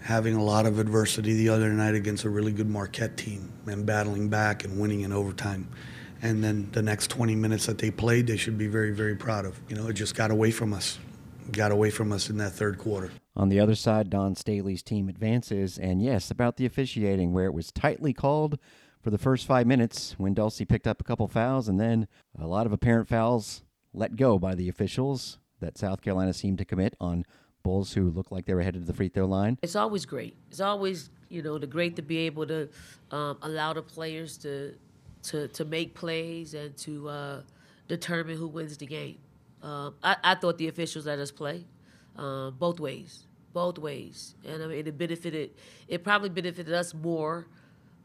having 0.00 0.34
a 0.34 0.42
lot 0.42 0.66
of 0.66 0.78
adversity 0.78 1.34
the 1.34 1.48
other 1.48 1.70
night 1.70 1.94
against 1.94 2.24
a 2.24 2.30
really 2.30 2.52
good 2.52 2.68
Marquette 2.68 3.16
team 3.16 3.52
and 3.66 3.86
battling 3.86 4.28
back 4.28 4.64
and 4.64 4.80
winning 4.80 5.02
in 5.02 5.12
overtime. 5.12 5.68
And 6.22 6.42
then 6.42 6.68
the 6.72 6.82
next 6.82 7.08
20 7.08 7.34
minutes 7.34 7.66
that 7.66 7.78
they 7.78 7.90
played, 7.90 8.28
they 8.28 8.36
should 8.36 8.56
be 8.56 8.68
very, 8.68 8.92
very 8.92 9.16
proud 9.16 9.44
of. 9.44 9.60
You 9.68 9.76
know, 9.76 9.88
it 9.88 9.94
just 9.94 10.14
got 10.14 10.30
away 10.30 10.52
from 10.52 10.72
us, 10.72 10.98
got 11.50 11.72
away 11.72 11.90
from 11.90 12.12
us 12.12 12.30
in 12.30 12.36
that 12.38 12.52
third 12.52 12.78
quarter. 12.78 13.10
On 13.34 13.48
the 13.48 13.60
other 13.60 13.74
side, 13.74 14.10
Dawn 14.10 14.34
Staley's 14.34 14.82
team 14.82 15.08
advances, 15.08 15.78
and 15.78 16.02
yes, 16.02 16.30
about 16.30 16.56
the 16.56 16.66
officiating, 16.66 17.32
where 17.32 17.46
it 17.46 17.54
was 17.54 17.72
tightly 17.72 18.12
called 18.12 18.58
for 19.00 19.10
the 19.10 19.18
first 19.18 19.46
five 19.46 19.66
minutes 19.66 20.14
when 20.18 20.34
Dulcy 20.34 20.68
picked 20.68 20.86
up 20.86 21.00
a 21.00 21.04
couple 21.04 21.26
fouls, 21.26 21.68
and 21.68 21.80
then 21.80 22.06
a 22.38 22.46
lot 22.46 22.66
of 22.66 22.72
apparent 22.72 23.08
fouls 23.08 23.62
let 23.92 24.16
go 24.16 24.38
by 24.38 24.54
the 24.54 24.68
officials 24.68 25.38
that 25.60 25.78
South 25.78 26.02
Carolina 26.02 26.32
seemed 26.32 26.58
to 26.58 26.64
commit 26.64 26.94
on 27.00 27.24
Bulls 27.62 27.92
who 27.92 28.10
looked 28.10 28.32
like 28.32 28.46
they 28.46 28.54
were 28.54 28.62
headed 28.62 28.82
to 28.82 28.86
the 28.86 28.92
free 28.92 29.08
throw 29.08 29.26
line. 29.26 29.58
It's 29.62 29.76
always 29.76 30.04
great. 30.04 30.36
It's 30.50 30.60
always 30.60 31.10
you 31.28 31.42
know 31.42 31.58
the 31.58 31.66
great 31.66 31.96
to 31.96 32.02
be 32.02 32.18
able 32.18 32.46
to 32.46 32.68
um, 33.10 33.38
allow 33.42 33.72
the 33.72 33.82
players 33.82 34.36
to 34.38 34.74
to 35.24 35.48
to 35.48 35.64
make 35.64 35.94
plays 35.94 36.54
and 36.54 36.76
to 36.78 37.08
uh, 37.08 37.42
determine 37.88 38.36
who 38.36 38.48
wins 38.48 38.76
the 38.76 38.86
game. 38.86 39.18
Um, 39.62 39.94
I, 40.02 40.16
I, 40.24 40.34
thought 40.34 40.58
the 40.58 40.68
officials 40.68 41.06
let 41.06 41.18
us 41.20 41.30
play 41.30 41.64
um, 42.16 42.56
both 42.58 42.80
ways, 42.80 43.26
both 43.52 43.78
ways, 43.78 44.34
and 44.44 44.62
I 44.62 44.66
mean 44.66 44.86
it 44.86 44.98
benefited. 44.98 45.50
It 45.86 46.02
probably 46.02 46.30
benefited 46.30 46.74
us 46.74 46.92
more 46.92 47.46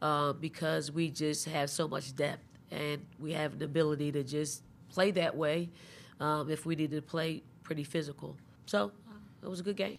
uh, 0.00 0.34
because 0.34 0.92
we 0.92 1.10
just 1.10 1.46
have 1.46 1.68
so 1.68 1.88
much 1.88 2.14
depth 2.14 2.44
and 2.70 3.04
we 3.18 3.32
have 3.32 3.54
an 3.54 3.62
ability 3.62 4.12
to 4.12 4.22
just 4.22 4.62
play 4.88 5.10
that 5.12 5.36
way 5.36 5.70
um, 6.20 6.50
if 6.50 6.64
we 6.66 6.76
need 6.76 6.90
to 6.92 7.02
play 7.02 7.42
pretty 7.62 7.84
physical. 7.84 8.36
So 8.66 8.92
uh, 9.08 9.14
it 9.42 9.48
was 9.48 9.60
a 9.60 9.62
good 9.62 9.76
game. 9.76 9.98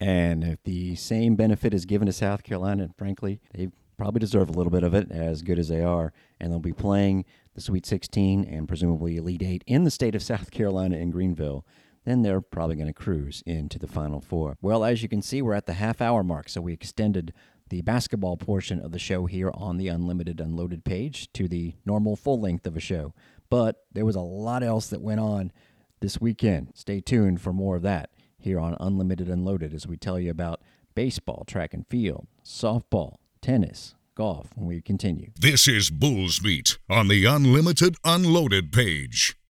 And 0.00 0.44
if 0.44 0.62
the 0.62 0.94
same 0.96 1.36
benefit 1.36 1.74
is 1.74 1.84
given 1.84 2.06
to 2.06 2.12
South 2.12 2.42
Carolina, 2.42 2.84
and 2.84 2.96
frankly, 2.96 3.40
they 3.52 3.68
probably 3.98 4.20
deserve 4.20 4.48
a 4.48 4.52
little 4.52 4.70
bit 4.70 4.82
of 4.82 4.94
it, 4.94 5.10
as 5.10 5.42
good 5.42 5.58
as 5.58 5.68
they 5.68 5.82
are. 5.82 6.12
And 6.40 6.50
they'll 6.50 6.58
be 6.58 6.72
playing 6.72 7.26
Sweet 7.60 7.86
16 7.86 8.44
and 8.44 8.66
presumably 8.66 9.16
Elite 9.16 9.42
Eight 9.42 9.64
in 9.66 9.84
the 9.84 9.90
state 9.90 10.14
of 10.14 10.22
South 10.22 10.50
Carolina 10.50 10.96
in 10.96 11.10
Greenville. 11.10 11.64
Then 12.04 12.22
they're 12.22 12.40
probably 12.40 12.76
going 12.76 12.88
to 12.88 12.94
cruise 12.94 13.42
into 13.44 13.78
the 13.78 13.86
Final 13.86 14.20
Four. 14.20 14.56
Well, 14.62 14.84
as 14.84 15.02
you 15.02 15.08
can 15.08 15.22
see, 15.22 15.42
we're 15.42 15.54
at 15.54 15.66
the 15.66 15.74
half 15.74 16.00
hour 16.00 16.24
mark, 16.24 16.48
so 16.48 16.60
we 16.60 16.72
extended 16.72 17.32
the 17.68 17.82
basketball 17.82 18.36
portion 18.36 18.80
of 18.80 18.92
the 18.92 18.98
show 18.98 19.26
here 19.26 19.50
on 19.54 19.76
the 19.76 19.88
Unlimited 19.88 20.40
Unloaded 20.40 20.84
page 20.84 21.32
to 21.34 21.46
the 21.46 21.74
normal 21.84 22.16
full 22.16 22.40
length 22.40 22.66
of 22.66 22.76
a 22.76 22.80
show. 22.80 23.14
But 23.48 23.84
there 23.92 24.04
was 24.04 24.16
a 24.16 24.20
lot 24.20 24.62
else 24.62 24.88
that 24.88 25.02
went 25.02 25.20
on 25.20 25.52
this 26.00 26.20
weekend. 26.20 26.72
Stay 26.74 27.00
tuned 27.00 27.40
for 27.40 27.52
more 27.52 27.76
of 27.76 27.82
that 27.82 28.10
here 28.38 28.58
on 28.58 28.76
Unlimited 28.80 29.28
Unloaded 29.28 29.74
as 29.74 29.86
we 29.86 29.96
tell 29.96 30.18
you 30.18 30.30
about 30.30 30.62
baseball, 30.94 31.44
track 31.46 31.74
and 31.74 31.86
field, 31.86 32.26
softball, 32.44 33.16
tennis, 33.40 33.94
golf 34.14 34.48
when 34.54 34.66
we 34.66 34.80
continue. 34.80 35.30
This 35.38 35.68
is 35.68 35.90
Bulls 35.90 36.38
Beat 36.38 36.78
on 36.88 37.08
the 37.08 37.24
Unlimited 37.24 37.96
Unloaded 38.04 38.72
page. 38.72 39.36